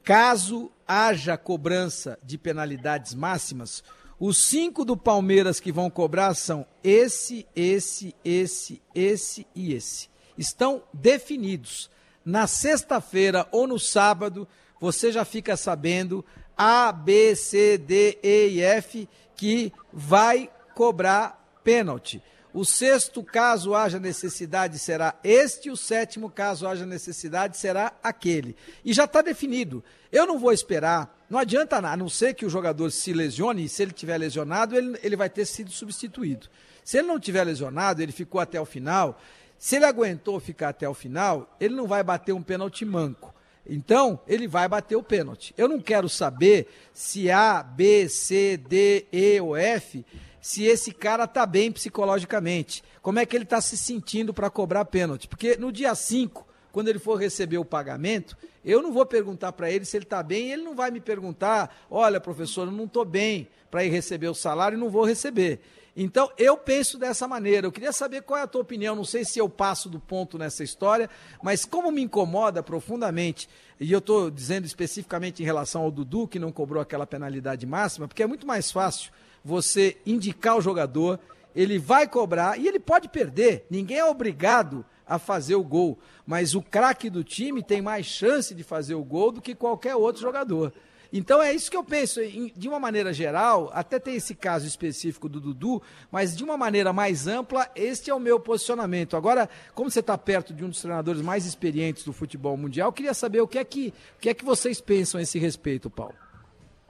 caso 0.04 0.72
haja 0.88 1.38
cobrança 1.38 2.20
de 2.22 2.38
penalidades 2.38 3.14
máximas, 3.14 3.84
os 4.20 4.38
cinco 4.38 4.86
do 4.86 4.96
Palmeiras 4.96 5.60
que 5.60 5.72
vão 5.72 5.90
cobrar 5.90 6.34
são 6.34 6.66
esse, 6.84 7.48
esse, 7.56 8.14
esse, 8.24 8.82
esse 8.94 9.48
e 9.56 9.74
esse. 9.74 10.13
Estão 10.38 10.84
definidos. 10.94 11.90
Na 12.26 12.48
sexta-feira 12.48 13.48
ou 13.52 13.68
no 13.68 13.80
sábado, 13.80 14.48
você 14.80 15.12
já 15.12 15.26
fica 15.26 15.58
sabendo 15.58 16.24
a, 16.58 16.92
B, 16.92 17.36
C, 17.36 17.78
D, 17.78 18.18
E 18.24 18.48
e 18.50 18.62
F 18.62 19.10
que 19.36 19.74
vai 19.92 20.50
cobrar 20.74 21.60
pênalti. 21.64 22.22
O 22.54 22.64
sexto, 22.64 23.24
caso 23.24 23.74
haja 23.74 24.00
necessidade, 24.00 24.78
será 24.78 25.16
este. 25.24 25.72
O 25.72 25.76
sétimo, 25.76 26.30
caso 26.30 26.68
haja 26.68 26.86
necessidade, 26.86 27.58
será 27.58 27.94
aquele. 28.04 28.56
E 28.86 28.94
já 28.94 29.06
está 29.06 29.24
definido. 29.24 29.84
Eu 30.12 30.28
não 30.28 30.38
vou 30.38 30.52
esperar. 30.52 31.20
Não 31.28 31.40
adianta 31.40 31.82
nada, 31.82 31.96
a 31.96 31.98
não 31.98 32.08
ser 32.08 32.36
que 32.36 32.46
o 32.46 32.50
jogador 32.50 32.92
se 32.92 33.12
lesione, 33.12 33.66
e 33.66 33.70
se 33.70 33.82
ele 33.82 33.92
tiver 33.92 34.20
lesionado, 34.20 34.78
ele, 34.78 35.00
ele 35.02 35.16
vai 35.16 35.32
ter 35.32 35.46
sido 35.46 35.72
substituído. 35.72 36.48
Se 36.84 37.00
ele 37.00 37.08
não 37.08 37.20
tiver 37.20 37.44
lesionado, 37.44 38.04
ele 38.04 38.12
ficou 38.12 38.40
até 38.40 38.62
o 38.62 38.66
final. 38.66 39.20
Se 39.64 39.78
ele 39.78 39.86
aguentou 39.86 40.42
ficar 40.42 40.68
até 40.68 40.90
o 40.90 40.94
final, 40.94 41.56
ele 41.58 41.74
não 41.74 41.88
vai 41.88 42.04
bater 42.04 42.34
um 42.34 42.44
pênalti 42.44 42.84
manco. 42.84 43.34
Então, 43.66 44.20
ele 44.28 44.46
vai 44.46 44.68
bater 44.68 44.98
o 44.98 45.02
pênalti. 45.02 45.54
Eu 45.58 45.70
não 45.70 45.80
quero 45.80 46.10
saber 46.10 46.68
se 46.92 47.32
A, 47.32 47.64
B, 47.64 48.10
C, 48.10 48.58
D, 48.58 49.06
E 49.10 49.40
ou 49.40 49.56
F, 49.56 50.06
se 50.42 50.66
esse 50.66 50.92
cara 50.92 51.24
está 51.24 51.46
bem 51.46 51.72
psicologicamente. 51.72 52.84
Como 53.02 53.20
é 53.20 53.26
que 53.26 53.38
ele 53.38 53.46
está 53.46 53.62
se 53.62 53.78
sentindo 53.78 54.34
para 54.34 54.50
cobrar 54.50 54.84
pênalti? 54.84 55.30
Porque 55.30 55.56
no 55.56 55.72
dia 55.72 55.96
5, 55.96 56.46
quando 56.70 56.90
ele 56.90 57.00
for 57.00 57.16
receber 57.16 57.58
o 57.58 57.64
pagamento, 57.64 58.38
eu 58.66 58.82
não 58.82 58.92
vou 58.92 59.06
perguntar 59.06 59.54
para 59.54 59.72
ele 59.72 59.86
se 59.86 59.96
ele 59.96 60.04
está 60.04 60.22
bem, 60.22 60.52
ele 60.52 60.64
não 60.64 60.76
vai 60.76 60.92
me 60.92 61.00
perguntar: 61.00 61.74
olha, 61.90 62.20
professor, 62.20 62.68
eu 62.68 62.72
não 62.74 62.84
estou 62.84 63.06
bem 63.06 63.48
para 63.72 63.86
ir 63.86 63.90
receber 63.90 64.28
o 64.28 64.36
salário 64.36 64.76
e 64.76 64.80
não 64.80 64.90
vou 64.90 65.06
receber. 65.06 65.62
Então, 65.96 66.32
eu 66.38 66.58
penso 66.58 66.98
dessa 66.98 67.28
maneira. 67.28 67.68
Eu 67.68 67.72
queria 67.72 67.92
saber 67.92 68.24
qual 68.24 68.40
é 68.40 68.44
a 68.44 68.48
tua 68.48 68.62
opinião. 68.62 68.96
Não 68.96 69.06
sei 69.06 69.24
se 69.24 69.38
eu 69.38 69.48
passo 69.48 69.88
do 69.88 70.00
ponto 70.00 70.38
nessa 70.38 70.64
história, 70.64 71.10
mas 71.42 71.66
como 71.66 71.92
me 71.92 72.02
incomoda 72.02 72.64
profundamente, 72.64 73.48
e 73.80 73.92
eu 73.92 74.00
estou 74.00 74.32
dizendo 74.32 74.66
especificamente 74.66 75.44
em 75.44 75.46
relação 75.46 75.84
ao 75.84 75.92
Dudu, 75.92 76.28
que 76.28 76.40
não 76.40 76.52
cobrou 76.52 76.82
aquela 76.82 77.06
penalidade 77.06 77.66
máxima, 77.66 78.08
porque 78.08 78.24
é 78.24 78.28
muito 78.28 78.48
mais 78.48 78.72
fácil 78.72 79.12
você 79.44 79.98
indicar 80.06 80.58
o 80.58 80.62
jogador, 80.62 81.20
ele 81.56 81.78
vai 81.78 82.08
cobrar 82.08 82.60
e 82.60 82.68
ele 82.68 82.80
pode 82.80 83.10
perder. 83.10 83.66
Ninguém 83.70 83.98
é 83.98 84.06
obrigado 84.06 84.86
a 85.06 85.20
fazer 85.20 85.56
o 85.56 85.64
gol, 85.64 86.00
mas 86.26 86.56
o 86.56 86.62
craque 86.62 87.10
do 87.10 87.24
time 87.24 87.62
tem 87.62 87.82
mais 87.82 88.06
chance 88.06 88.56
de 88.56 88.64
fazer 88.64 88.96
o 88.96 89.04
gol 89.04 89.32
do 89.32 89.42
que 89.42 89.54
qualquer 89.54 89.96
outro 89.96 90.22
jogador. 90.22 90.74
Então 91.16 91.40
é 91.40 91.54
isso 91.54 91.70
que 91.70 91.78
eu 91.78 91.84
penso. 91.84 92.20
De 92.56 92.68
uma 92.68 92.80
maneira 92.80 93.14
geral, 93.14 93.70
até 93.72 94.00
tem 94.00 94.16
esse 94.16 94.34
caso 94.34 94.66
específico 94.66 95.30
do 95.30 95.40
Dudu, 95.40 95.80
mas 96.12 96.36
de 96.36 96.44
uma 96.44 96.58
maneira 96.58 96.92
mais 96.92 97.28
ampla, 97.28 97.70
este 97.76 98.10
é 98.10 98.16
o 98.16 98.20
meu 98.20 98.40
posicionamento. 98.40 99.16
Agora, 99.16 99.48
como 99.76 99.92
você 99.92 100.00
está 100.00 100.18
perto 100.18 100.56
de 100.56 100.66
um 100.66 100.70
dos 100.70 100.82
treinadores 100.82 101.22
mais 101.22 101.46
experientes 101.46 102.04
do 102.04 102.12
futebol 102.12 102.58
mundial, 102.58 102.88
eu 102.90 102.94
queria 102.94 103.14
saber 103.14 103.42
o 103.42 103.48
que 103.48 103.60
é 103.60 103.64
que, 103.64 103.94
o 104.18 104.22
que, 104.22 104.30
é 104.30 104.34
que 104.34 104.44
vocês 104.44 104.82
pensam 104.82 105.20
a 105.20 105.22
esse 105.22 105.38
respeito, 105.38 105.88
Paulo. 105.88 106.16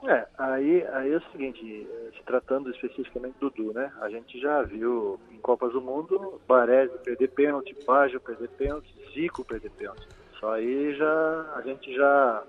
É, 0.06 0.26
aí, 0.38 0.86
aí 0.86 1.12
é 1.12 1.16
o 1.16 1.30
seguinte, 1.30 1.86
se 2.16 2.22
tratando 2.24 2.70
especificamente 2.70 3.36
do 3.38 3.50
Dudu, 3.50 3.74
né? 3.74 3.92
A 4.00 4.08
gente 4.08 4.40
já 4.40 4.62
viu 4.62 5.20
em 5.30 5.38
Copas 5.38 5.72
do 5.72 5.82
Mundo 5.82 6.40
Baresi 6.48 6.96
perder 7.04 7.28
pênalti, 7.28 7.76
Baggio 7.86 8.20
perder 8.20 8.48
pênalti, 8.48 8.94
Zico 9.12 9.44
perder 9.44 9.70
pênalti. 9.70 10.06
Só 10.40 10.52
aí 10.52 10.94
já 10.94 11.52
a 11.54 11.62
gente 11.62 11.94
já 11.94 12.42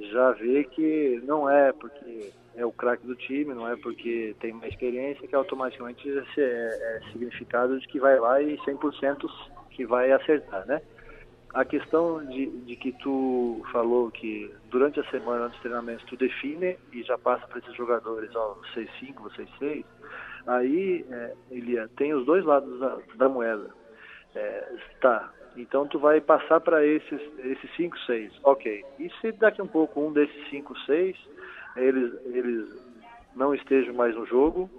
já 0.00 0.32
vê 0.32 0.64
que 0.64 1.20
não 1.24 1.48
é 1.48 1.72
porque 1.72 2.30
é 2.54 2.64
o 2.66 2.72
craque 2.72 3.06
do 3.06 3.14
time, 3.14 3.54
não 3.54 3.68
é 3.68 3.76
porque 3.76 4.34
tem 4.40 4.52
uma 4.52 4.66
experiência 4.66 5.26
que 5.26 5.34
automaticamente 5.34 6.08
é, 6.38 6.40
é 6.40 7.00
significado 7.10 7.78
de 7.80 7.86
que 7.88 7.98
vai 7.98 8.18
lá 8.18 8.40
e 8.42 8.56
100% 8.58 9.30
que 9.70 9.86
vai 9.86 10.12
acertar, 10.12 10.66
né? 10.66 10.82
a 11.54 11.64
questão 11.64 12.24
de, 12.24 12.46
de, 12.46 12.76
que 12.76 12.92
tu 12.92 13.62
falou 13.70 14.10
que 14.10 14.50
durante 14.70 15.00
a 15.00 15.10
semana 15.10 15.46
antes 15.46 15.58
do 15.58 15.62
treinamento 15.62 16.06
tu 16.06 16.16
define 16.16 16.78
e 16.92 17.02
já 17.02 17.18
passa 17.18 17.46
para 17.46 17.58
esses 17.58 17.74
jogadores, 17.74 18.34
ó, 18.34 18.54
vocês 18.54 18.88
cinco, 18.98 19.24
vocês 19.24 19.48
seis, 19.58 19.84
aí, 20.46 21.04
é, 21.10 21.34
Elia, 21.50 21.90
tem 21.96 22.14
os 22.14 22.24
dois 22.24 22.44
lados 22.44 22.80
da, 22.80 22.98
da 23.16 23.28
moeda. 23.28 23.70
É, 24.34 24.74
tá, 25.00 25.30
então 25.56 25.86
tu 25.86 25.98
vai 25.98 26.20
passar 26.20 26.60
para 26.60 26.84
esses, 26.86 27.20
esses 27.38 27.76
cinco, 27.76 27.98
seis, 28.00 28.32
ok. 28.42 28.84
E 28.98 29.10
se 29.20 29.32
daqui 29.32 29.60
um 29.60 29.66
pouco 29.66 30.00
um 30.00 30.12
desses 30.12 30.48
cinco, 30.48 30.78
seis, 30.80 31.16
eles, 31.76 32.14
eles 32.26 32.82
não 33.36 33.54
estejam 33.54 33.94
mais 33.94 34.14
no 34.14 34.26
jogo, 34.26 34.70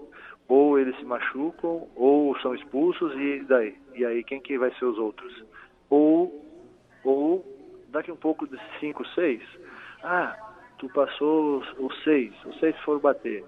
ou 0.48 0.78
eles 0.80 0.96
se 0.98 1.06
machucam, 1.06 1.88
ou 1.96 2.38
são 2.40 2.54
expulsos, 2.56 3.14
e 3.16 3.44
daí? 3.48 3.76
E 3.96 4.06
aí 4.06 4.24
quem 4.24 4.42
que 4.42 4.58
vai 4.58 4.72
ser 4.76 4.86
os 4.86 4.98
outros? 4.98 5.44
Ou 5.90 6.42
ou 7.04 7.46
daqui 7.90 8.12
um 8.12 8.16
pouco 8.16 8.48
de 8.48 8.58
5, 8.80 9.06
6, 9.10 9.42
ah, 10.04 10.36
tu 10.80 10.90
passou 10.90 11.64
os 11.78 12.04
6, 12.04 12.34
os 12.46 12.60
6 12.60 12.76
foram 12.80 13.00
bater. 13.00 13.44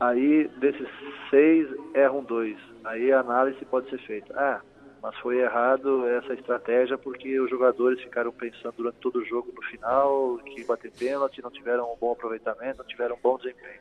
Aí 0.00 0.48
desses 0.58 0.88
6 1.30 1.68
erram 1.94 2.22
2. 2.22 2.56
Aí 2.84 3.12
a 3.12 3.20
análise 3.20 3.64
pode 3.66 3.90
ser 3.90 3.98
feita. 3.98 4.32
Ah, 4.36 4.60
mas 5.02 5.16
foi 5.18 5.38
errado 5.38 6.06
essa 6.08 6.34
estratégia 6.34 6.98
porque 6.98 7.38
os 7.40 7.50
jogadores 7.50 8.00
ficaram 8.00 8.32
pensando 8.32 8.74
durante 8.76 8.98
todo 8.98 9.20
o 9.20 9.24
jogo 9.24 9.52
no 9.54 9.62
final 9.62 10.38
que 10.38 10.64
bater 10.64 10.90
pênalti, 10.92 11.42
não 11.42 11.50
tiveram 11.50 11.92
um 11.92 11.96
bom 11.96 12.12
aproveitamento, 12.12 12.78
não 12.78 12.86
tiveram 12.86 13.16
um 13.16 13.20
bom 13.22 13.36
desempenho. 13.36 13.80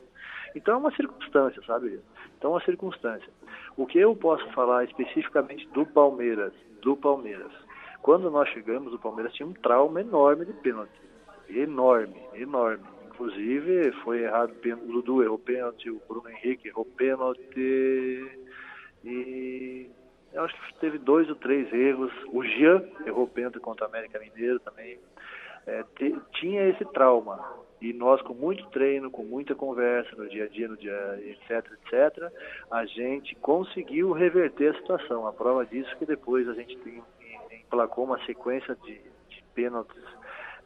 Então 0.55 0.75
é 0.75 0.77
uma 0.77 0.95
circunstância, 0.95 1.61
sabe? 1.65 1.99
Então 2.37 2.51
é 2.51 2.53
uma 2.53 2.65
circunstância. 2.65 3.29
O 3.75 3.85
que 3.85 3.99
eu 3.99 4.15
posso 4.15 4.47
falar 4.53 4.85
especificamente 4.85 5.67
do 5.69 5.85
Palmeiras, 5.85 6.53
do 6.81 6.95
Palmeiras, 6.95 7.51
quando 8.01 8.31
nós 8.31 8.47
chegamos, 8.49 8.93
o 8.93 8.99
Palmeiras 8.99 9.33
tinha 9.33 9.47
um 9.47 9.53
trauma 9.53 10.01
enorme 10.01 10.45
de 10.45 10.53
pênalti. 10.53 10.91
Enorme, 11.49 12.15
enorme. 12.35 12.83
Inclusive, 13.07 13.91
foi 14.03 14.21
errado 14.21 14.53
o 14.53 14.91
Dudu 14.91 15.23
errou 15.23 15.39
pênalti, 15.39 15.89
o 15.89 16.01
Bruno 16.07 16.29
Henrique 16.29 16.67
errou 16.67 16.85
pênalti. 16.85 18.31
E 19.03 19.66
eu 20.37 20.43
acho 20.43 20.55
que 20.55 20.79
teve 20.79 20.97
dois 20.99 21.27
ou 21.29 21.35
três 21.35 21.71
erros. 21.73 22.11
O 22.31 22.43
Jean 22.43 22.83
errou 23.05 23.27
pênalti 23.27 23.59
contra 23.59 23.85
o 23.85 23.89
América 23.89 24.19
Mineiro 24.19 24.59
também. 24.59 24.99
É, 25.65 25.83
te, 25.95 26.15
tinha 26.33 26.67
esse 26.69 26.85
trauma. 26.85 27.43
E 27.81 27.91
nós, 27.91 28.21
com 28.21 28.33
muito 28.33 28.65
treino, 28.67 29.11
com 29.11 29.23
muita 29.23 29.53
conversa 29.53 30.15
no 30.15 30.27
dia 30.29 30.45
a 30.45 30.47
dia, 30.47 30.67
no 30.67 30.77
dia, 30.77 31.19
etc, 31.25 31.71
etc, 31.73 32.31
a 32.71 32.85
gente 32.85 33.35
conseguiu 33.35 34.11
reverter 34.11 34.73
a 34.73 34.77
situação. 34.77 35.27
A 35.27 35.33
prova 35.33 35.65
disso 35.65 35.89
é 35.91 35.95
que 35.95 36.05
depois 36.05 36.47
a 36.47 36.53
gente 36.53 36.77
tem 36.77 37.03
placou 37.69 38.05
uma 38.05 38.23
sequência 38.25 38.75
de, 38.83 38.93
de 39.29 39.43
pênaltis 39.53 40.03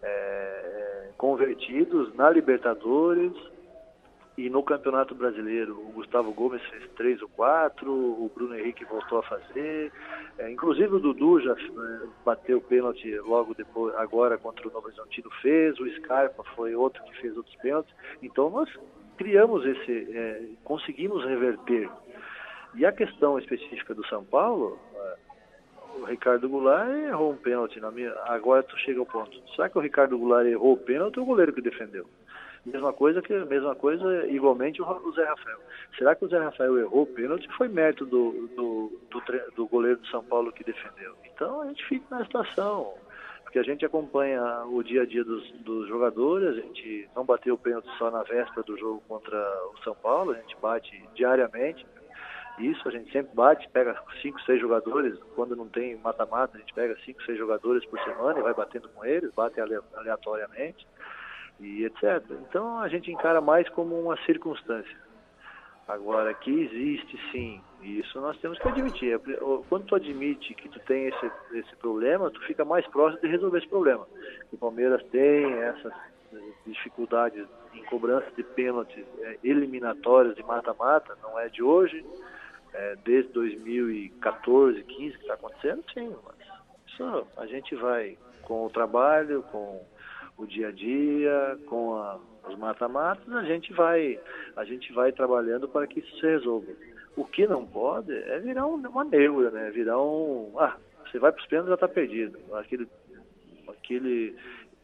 é, 0.03 0.07
é, 0.07 1.09
convertidos 1.17 2.13
na 2.15 2.29
Libertadores 2.29 3.33
e 4.41 4.49
no 4.49 4.63
Campeonato 4.63 5.13
Brasileiro. 5.13 5.79
O 5.79 5.91
Gustavo 5.91 6.33
Gomes 6.33 6.61
fez 6.63 6.89
três 6.95 7.21
ou 7.21 7.29
quatro, 7.29 7.91
o 7.91 8.31
Bruno 8.33 8.57
Henrique 8.57 8.83
voltou 8.85 9.19
a 9.19 9.23
fazer. 9.23 9.91
É, 10.39 10.49
inclusive 10.49 10.95
o 10.95 10.99
Dudu 10.99 11.39
já 11.41 11.53
é, 11.53 12.07
bateu 12.25 12.59
pênalti 12.59 13.15
logo 13.19 13.53
depois, 13.53 13.93
agora 13.95 14.37
contra 14.39 14.67
o 14.67 14.71
Novo 14.71 14.87
Horizontino 14.87 15.29
fez, 15.41 15.79
o 15.79 15.87
Scarpa 15.97 16.43
foi 16.55 16.73
outro 16.75 17.03
que 17.03 17.21
fez 17.21 17.37
outros 17.37 17.55
pênaltis. 17.57 17.93
Então 18.23 18.49
nós 18.49 18.67
criamos 19.15 19.63
esse, 19.63 20.07
é, 20.11 20.41
conseguimos 20.63 21.23
reverter. 21.23 21.87
E 22.73 22.85
a 22.85 22.91
questão 22.91 23.37
específica 23.37 23.93
do 23.93 24.05
São 24.07 24.23
Paulo, 24.23 24.79
o 25.99 26.05
Ricardo 26.05 26.49
Goulart 26.49 26.89
errou 26.89 27.33
um 27.33 27.37
pênalti 27.37 27.79
na 27.79 27.91
minha. 27.91 28.11
Agora 28.25 28.63
tu 28.63 28.75
chega 28.79 28.99
ao 28.99 29.05
ponto. 29.05 29.37
Será 29.55 29.69
que 29.69 29.77
o 29.77 29.81
Ricardo 29.81 30.17
Goulart 30.17 30.47
errou 30.47 30.73
o 30.73 30.77
pênalti 30.77 31.19
ou 31.19 31.25
o 31.25 31.27
goleiro 31.27 31.53
que 31.53 31.61
defendeu? 31.61 32.07
Mesma 32.65 32.93
coisa 32.93 33.21
que 33.21 33.33
mesma 33.45 33.75
coisa 33.75 34.27
igualmente 34.27 34.81
o 34.81 35.11
Zé 35.13 35.23
Rafael. 35.23 35.59
Será 35.97 36.15
que 36.15 36.25
o 36.25 36.27
Zé 36.27 36.37
Rafael 36.37 36.77
errou 36.77 37.03
o 37.03 37.07
pênalti? 37.07 37.47
Foi 37.57 37.67
mérito 37.67 38.05
do, 38.05 38.47
do, 38.55 38.99
do, 39.09 39.21
do 39.55 39.67
goleiro 39.67 39.99
do 39.99 40.07
São 40.07 40.23
Paulo 40.23 40.51
que 40.51 40.63
defendeu. 40.63 41.15
Então 41.33 41.61
a 41.61 41.67
gente 41.67 41.83
fica 41.85 42.05
na 42.15 42.23
situação 42.23 42.93
porque 43.51 43.59
a 43.59 43.63
gente 43.63 43.85
acompanha 43.85 44.63
o 44.65 44.81
dia 44.81 45.01
a 45.01 45.05
dia 45.05 45.25
dos, 45.25 45.51
dos, 45.59 45.85
jogadores, 45.89 46.47
a 46.47 46.53
gente 46.53 47.09
não 47.13 47.25
bateu 47.25 47.55
o 47.55 47.57
pênalti 47.57 47.89
só 47.97 48.09
na 48.09 48.23
véspera 48.23 48.63
do 48.63 48.77
jogo 48.77 49.03
contra 49.09 49.37
o 49.73 49.83
São 49.83 49.93
Paulo, 49.93 50.31
a 50.31 50.35
gente 50.35 50.55
bate 50.61 51.03
diariamente, 51.13 51.85
isso, 52.59 52.87
a 52.87 52.91
gente 52.91 53.11
sempre 53.11 53.35
bate, 53.35 53.67
pega 53.69 54.01
cinco, 54.21 54.39
seis 54.43 54.61
jogadores, 54.61 55.19
quando 55.35 55.53
não 55.53 55.67
tem 55.67 55.97
mata-mata, 55.97 56.55
a 56.55 56.59
gente 56.61 56.73
pega 56.73 56.95
cinco, 57.03 57.21
seis 57.23 57.37
jogadores 57.37 57.83
por 57.87 57.99
semana 57.99 58.39
e 58.39 58.41
vai 58.41 58.53
batendo 58.53 58.87
com 58.87 59.03
eles, 59.03 59.33
bate 59.33 59.59
aleatoriamente 59.59 60.87
e 61.61 61.85
etc. 61.85 62.23
Então 62.49 62.79
a 62.79 62.87
gente 62.87 63.11
encara 63.11 63.39
mais 63.39 63.69
como 63.69 63.99
uma 63.99 64.17
circunstância. 64.25 64.97
Agora, 65.87 66.33
que 66.33 66.49
existe 66.49 67.19
sim, 67.31 67.61
isso 67.81 68.19
nós 68.21 68.37
temos 68.37 68.57
que 68.59 68.67
admitir. 68.67 69.19
Quando 69.67 69.85
tu 69.85 69.95
admite 69.95 70.53
que 70.53 70.69
tu 70.69 70.79
tem 70.81 71.07
esse, 71.07 71.31
esse 71.53 71.75
problema, 71.77 72.31
tu 72.31 72.39
fica 72.41 72.63
mais 72.63 72.85
próximo 72.87 73.21
de 73.21 73.27
resolver 73.27 73.57
esse 73.57 73.67
problema. 73.67 74.07
O 74.53 74.57
Palmeiras 74.57 75.03
tem 75.11 75.51
essas 75.53 75.93
dificuldades 76.65 77.45
em 77.73 77.83
cobrança 77.85 78.29
de 78.35 78.43
pênaltis 78.43 79.05
é, 79.21 79.37
de 79.41 80.43
mata-mata, 80.43 81.17
não 81.21 81.39
é 81.39 81.49
de 81.49 81.61
hoje, 81.61 82.05
é, 82.73 82.95
desde 83.03 83.31
2014, 83.33 84.83
15 84.83 85.17
que 85.17 85.21
está 85.23 85.33
acontecendo, 85.33 85.83
sim, 85.93 86.15
mas 86.25 87.25
a 87.37 87.45
gente 87.47 87.75
vai 87.75 88.17
com 88.43 88.65
o 88.65 88.69
trabalho, 88.69 89.43
com 89.51 89.83
o 90.37 90.45
dia 90.45 90.69
a 90.69 90.71
dia, 90.71 91.59
com 91.67 91.95
a, 91.95 92.19
os 92.47 92.57
mata-matas, 92.57 93.31
a 93.33 93.43
gente 93.43 93.73
vai 93.73 94.19
a 94.55 94.63
gente 94.63 94.91
vai 94.93 95.11
trabalhando 95.11 95.67
para 95.67 95.87
que 95.87 95.99
isso 95.99 96.19
se 96.19 96.25
resolva. 96.25 96.71
O 97.15 97.25
que 97.25 97.45
não 97.45 97.65
pode 97.65 98.13
é 98.13 98.39
virar 98.39 98.65
um, 98.67 98.75
uma 98.75 99.03
neura, 99.03 99.51
né? 99.51 99.69
Virar 99.71 100.01
um 100.01 100.53
ah, 100.57 100.77
você 101.05 101.19
vai 101.19 101.31
para 101.31 101.41
os 101.41 101.47
pênaltis 101.47 101.69
já 101.69 101.75
está 101.75 101.87
perdido. 101.87 102.39
Aquele 102.53 102.87
aquele 103.67 104.35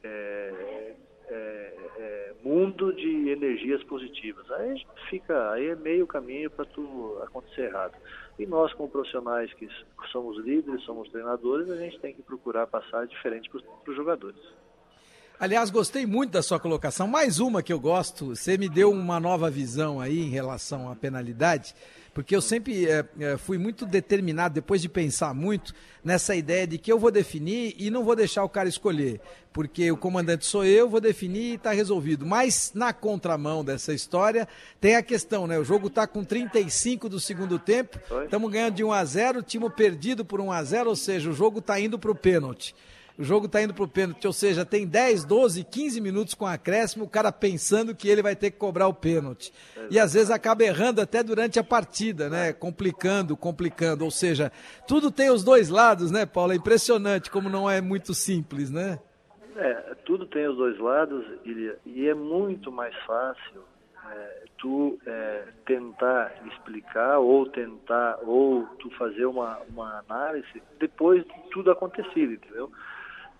é, 0.04 0.94
é, 1.30 1.74
é, 1.98 2.34
mundo 2.44 2.94
de 2.94 3.30
energias 3.30 3.84
positivas. 3.84 4.50
Aí 4.52 4.86
fica, 5.10 5.52
aí 5.52 5.68
é 5.68 5.76
meio 5.76 6.08
caminho 6.08 6.50
para 6.50 6.66
tudo 6.66 7.22
acontecer 7.24 7.64
errado. 7.64 7.96
E 8.40 8.46
nós, 8.46 8.74
como 8.74 8.90
profissionais 8.90 9.52
que 9.54 9.68
somos 10.12 10.38
líderes, 10.44 10.84
somos 10.84 11.10
treinadores, 11.10 11.70
a 11.70 11.78
gente 11.78 12.00
tem 12.00 12.14
que 12.14 12.22
procurar 12.22 12.68
passar 12.68 13.08
diferente 13.08 13.50
para 13.50 13.92
os 13.92 13.96
jogadores. 13.96 14.40
Aliás, 15.39 15.69
gostei 15.69 16.06
muito 16.06 16.32
da 16.32 16.41
sua 16.41 16.60
colocação. 16.60 17.08
Mais 17.08 17.39
uma 17.39 17.62
que 17.62 17.71
eu 17.71 17.80
gosto. 17.80 18.36
Você 18.36 18.58
me 18.58 18.67
deu 18.67 18.91
uma 18.91 19.19
nova 19.19 19.52
visão 19.52 20.00
aí 20.02 20.19
em 20.19 20.30
relação 20.30 20.89
à 20.89 20.95
penalidade 20.95 21.76
porque 22.17 22.36
eu 22.36 22.41
sempre 22.41 22.88
é, 22.89 23.38
fui 23.38 23.60
muito 23.60 23.86
determinado, 23.86 24.56
depois 24.56 24.82
de 24.82 24.89
pensar 24.89 25.36
muito, 25.36 25.71
nessa 26.04 26.36
ideia 26.36 26.65
de 26.65 26.80
que 26.80 26.91
eu 26.91 26.97
vou 26.97 27.12
definir 27.12 27.76
e 27.78 27.91
não 27.91 28.04
vou 28.04 28.15
deixar 28.15 28.43
o 28.43 28.50
cara 28.50 28.67
escolher, 28.67 29.21
porque 29.54 29.91
o 29.91 29.97
comandante 29.97 30.43
sou 30.43 30.65
eu, 30.65 30.89
vou 30.89 31.00
definir 31.00 31.52
e 31.52 31.54
está 31.54 31.71
resolvido. 31.73 32.26
Mas 32.26 32.71
na 32.73 32.91
contramão 32.91 33.63
dessa 33.63 33.93
história 33.93 34.47
tem 34.82 34.95
a 34.95 35.04
questão, 35.04 35.45
né? 35.45 35.60
O 35.60 35.63
jogo 35.63 35.89
está 35.89 36.08
com 36.08 36.23
35 36.23 37.08
do 37.08 37.19
segundo 37.19 37.60
tempo, 37.60 38.00
estamos 38.23 38.52
ganhando 38.52 38.73
de 38.73 38.84
1 38.84 38.91
a 38.91 39.06
0, 39.06 39.43
time 39.43 39.69
perdido 39.69 40.26
por 40.26 40.41
1 40.41 40.52
a 40.52 40.63
0, 40.63 40.89
ou 40.89 40.95
seja, 40.95 41.30
o 41.30 41.34
jogo 41.34 41.60
está 41.60 41.80
indo 41.80 42.00
para 42.00 42.10
o 42.10 42.15
pênalti 42.15 42.73
o 43.17 43.23
jogo 43.23 43.47
está 43.47 43.62
indo 43.62 43.73
para 43.73 43.84
o 43.84 43.88
pênalti, 43.88 44.27
ou 44.27 44.34
seja, 44.34 44.63
tem 44.63 44.86
10, 44.86 45.25
12, 45.25 45.63
15 45.63 45.99
minutos 45.99 46.34
com 46.36 46.45
acréscimo, 46.45 47.06
o 47.06 47.10
cara 47.10 47.32
pensando 47.32 47.95
que 47.95 48.08
ele 48.08 48.21
vai 48.21 48.36
ter 48.36 48.51
que 48.51 48.58
cobrar 48.58 48.88
o 48.88 48.93
pênalti. 48.93 49.51
E 49.89 49.97
às 49.99 50.13
vezes 50.13 50.30
acaba 50.30 50.63
errando 50.63 51.01
até 51.01 51.23
durante 51.23 51.58
a 51.58 51.63
partida, 51.63 52.30
né? 52.30 52.53
Complicando, 52.53 53.36
complicando. 53.36 54.06
Ou 54.06 54.12
seja, 54.12 54.51
tudo 54.88 55.10
tem 55.10 55.32
os 55.32 55.43
dois 55.43 55.69
lados, 55.69 56.12
né, 56.12 56.25
Paulo? 56.25 56.51
É 56.51 56.56
impressionante 56.56 57.32
como 57.32 57.49
não 57.49 57.69
é 57.69 57.82
muito 57.82 58.13
simples, 58.13 58.69
né? 58.69 58.99
É, 59.56 59.95
tudo 60.06 60.27
tem 60.27 60.47
os 60.47 60.56
dois 60.56 60.77
lados 60.77 61.25
e 61.86 62.08
é 62.08 62.13
muito 62.13 62.71
mais 62.71 62.95
fácil 63.06 63.63
é, 64.12 64.43
tu 64.58 64.99
é, 65.06 65.43
tentar 65.65 66.34
explicar 66.45 67.19
ou 67.19 67.45
tentar 67.47 68.19
ou 68.23 68.65
tu 68.80 68.89
fazer 68.91 69.25
uma, 69.25 69.60
uma 69.69 69.99
análise 70.08 70.62
depois 70.80 71.23
de 71.25 71.49
tudo 71.51 71.71
acontecido, 71.71 72.34
entendeu? 72.34 72.71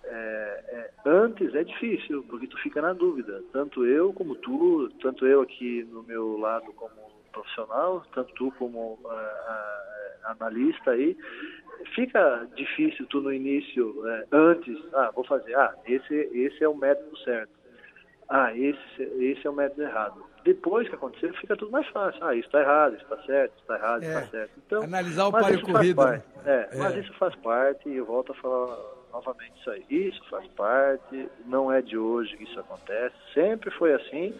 É, 0.10 0.64
é, 0.68 0.92
antes 1.06 1.54
é 1.54 1.64
difícil, 1.64 2.24
porque 2.30 2.48
tu 2.48 2.58
fica 2.60 2.82
na 2.82 2.94
dúvida. 2.94 3.44
Tanto 3.52 3.86
eu 3.86 4.14
como 4.14 4.36
tu, 4.36 4.90
tanto 5.02 5.26
eu 5.26 5.42
aqui 5.42 5.88
no 5.92 6.04
meu 6.04 6.38
lado 6.38 6.72
como 6.74 7.08
profissional, 7.32 8.04
tanto 8.14 8.34
tu 8.34 8.52
como 8.58 9.00
uh, 9.04 9.08
uh, 9.08 10.32
analista 10.32 10.92
aí, 10.92 11.16
fica 11.94 12.48
difícil 12.56 13.06
tu 13.08 13.22
no 13.22 13.32
início, 13.32 13.90
uh, 13.90 14.28
antes, 14.32 14.78
ah, 14.94 15.12
vou 15.14 15.24
fazer, 15.24 15.56
ah, 15.56 15.74
esse, 15.86 16.14
esse 16.14 16.64
é 16.64 16.68
o 16.68 16.76
método 16.76 17.16
certo. 17.20 17.52
Ah, 18.30 18.54
esse, 18.54 19.04
esse 19.20 19.48
é 19.48 19.50
o 19.50 19.54
método 19.54 19.84
errado. 19.84 20.26
Depois 20.44 20.88
que 20.90 20.96
acontecer, 20.96 21.34
fica 21.40 21.56
tudo 21.56 21.72
mais 21.72 21.88
fácil. 21.90 22.24
Ah, 22.24 22.36
isso 22.36 22.48
está 22.48 22.62
errado, 22.62 22.96
isso 22.96 23.04
está 23.04 23.18
certo, 23.24 23.52
isso 23.54 23.62
está 23.62 23.76
errado, 23.76 24.02
isso 24.02 24.12
está 24.12 24.22
é, 24.22 24.28
certo. 24.28 24.52
Então, 24.66 24.84
analisar 24.84 25.28
o 25.28 25.32
páreo 25.32 25.62
corrido. 25.62 26.06
Né? 26.06 26.24
É, 26.46 26.70
é, 26.72 26.78
mas 26.78 26.96
isso 26.96 27.14
faz 27.14 27.36
parte, 27.36 27.88
e 27.88 27.96
eu 27.96 28.06
volto 28.06 28.32
a 28.34 28.36
falar 28.36 28.97
novamente 29.12 29.54
isso 29.60 29.70
aí. 29.70 29.86
Isso 29.90 30.22
faz 30.30 30.48
parte, 30.50 31.30
não 31.46 31.72
é 31.72 31.82
de 31.82 31.98
hoje 31.98 32.36
que 32.38 32.44
isso 32.44 32.60
acontece, 32.60 33.16
sempre 33.34 33.72
foi 33.72 33.94
assim 33.94 34.34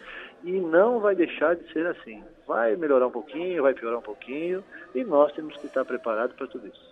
e 0.44 0.52
não 0.52 1.00
vai 1.00 1.14
deixar 1.14 1.56
de 1.56 1.72
ser 1.72 1.86
assim. 1.86 2.22
Vai 2.46 2.76
melhorar 2.76 3.06
um 3.06 3.10
pouquinho, 3.10 3.62
vai 3.62 3.74
piorar 3.74 3.98
um 3.98 4.02
pouquinho 4.02 4.62
e 4.94 5.04
nós 5.04 5.32
temos 5.32 5.56
que 5.56 5.66
estar 5.66 5.84
preparados 5.84 6.36
para 6.36 6.46
tudo 6.46 6.66
isso. 6.66 6.88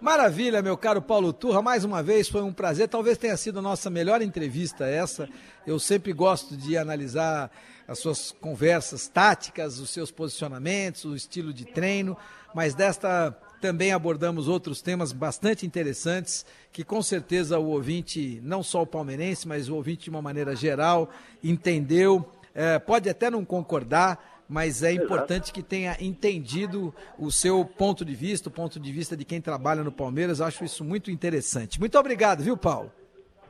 Maravilha, 0.00 0.60
meu 0.60 0.76
caro 0.76 1.00
Paulo 1.00 1.32
Turra, 1.32 1.62
mais 1.62 1.84
uma 1.84 2.02
vez 2.02 2.28
foi 2.28 2.42
um 2.42 2.52
prazer. 2.52 2.88
Talvez 2.88 3.16
tenha 3.16 3.36
sido 3.36 3.60
a 3.60 3.62
nossa 3.62 3.88
melhor 3.88 4.20
entrevista 4.20 4.84
essa. 4.84 5.28
Eu 5.64 5.78
sempre 5.78 6.12
gosto 6.12 6.56
de 6.56 6.76
analisar 6.76 7.50
as 7.86 8.00
suas 8.00 8.32
conversas 8.32 9.06
táticas, 9.06 9.78
os 9.78 9.90
seus 9.90 10.10
posicionamentos, 10.10 11.04
o 11.04 11.14
estilo 11.14 11.52
de 11.52 11.64
treino, 11.64 12.16
mas 12.52 12.74
desta 12.74 13.36
também 13.62 13.92
abordamos 13.92 14.48
outros 14.48 14.82
temas 14.82 15.12
bastante 15.12 15.64
interessantes 15.64 16.44
que 16.72 16.82
com 16.82 17.00
certeza 17.00 17.60
o 17.60 17.68
ouvinte, 17.68 18.40
não 18.42 18.60
só 18.60 18.82
o 18.82 18.86
palmeirense, 18.86 19.46
mas 19.46 19.68
o 19.68 19.76
ouvinte 19.76 20.04
de 20.04 20.10
uma 20.10 20.20
maneira 20.20 20.56
geral, 20.56 21.08
entendeu. 21.44 22.28
É, 22.52 22.80
pode 22.80 23.08
até 23.08 23.30
não 23.30 23.44
concordar, 23.44 24.42
mas 24.48 24.82
é 24.82 24.92
importante 24.92 25.52
que 25.52 25.62
tenha 25.62 25.96
entendido 26.00 26.92
o 27.16 27.30
seu 27.30 27.64
ponto 27.64 28.04
de 28.04 28.16
vista, 28.16 28.48
o 28.48 28.52
ponto 28.52 28.80
de 28.80 28.90
vista 28.90 29.16
de 29.16 29.24
quem 29.24 29.40
trabalha 29.40 29.84
no 29.84 29.92
Palmeiras. 29.92 30.40
Acho 30.40 30.64
isso 30.64 30.82
muito 30.82 31.08
interessante. 31.08 31.78
Muito 31.78 31.96
obrigado, 31.96 32.42
viu, 32.42 32.56
Paulo? 32.56 32.90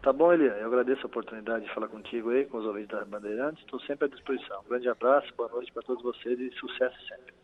Tá 0.03 0.13
bom, 0.13 0.31
Elia. 0.31 0.53
Eu 0.61 0.67
agradeço 0.67 1.01
a 1.05 1.07
oportunidade 1.07 1.65
de 1.65 1.73
falar 1.73 1.89
contigo 1.89 2.29
aí, 2.29 2.45
com 2.45 2.59
os 2.59 2.67
ouvintes 2.67 2.91
da 2.91 3.05
Bandeirantes. 3.07 3.65
Estou 3.65 3.81
sempre 3.81 4.05
à 4.05 4.09
disposição. 4.09 4.61
Um 4.67 4.69
grande 4.69 4.91
abraço, 4.91 5.33
boa 5.39 5.49
noite 5.49 5.73
para 5.73 5.83
todos 5.83 6.03
vocês 6.03 6.39
e 6.39 6.51
sucesso 6.59 6.99
sempre. 7.09 7.42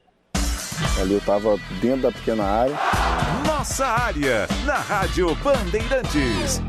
Ali 1.01 1.12
eu 1.12 1.19
estava 1.19 1.59
dentro 1.81 2.03
da 2.03 2.12
pequena 2.12 2.45
área. 2.45 2.77
Nossa 3.47 3.87
área, 3.87 4.47
na 4.64 4.77
Rádio 4.77 5.35
Bandeirantes. 5.37 6.61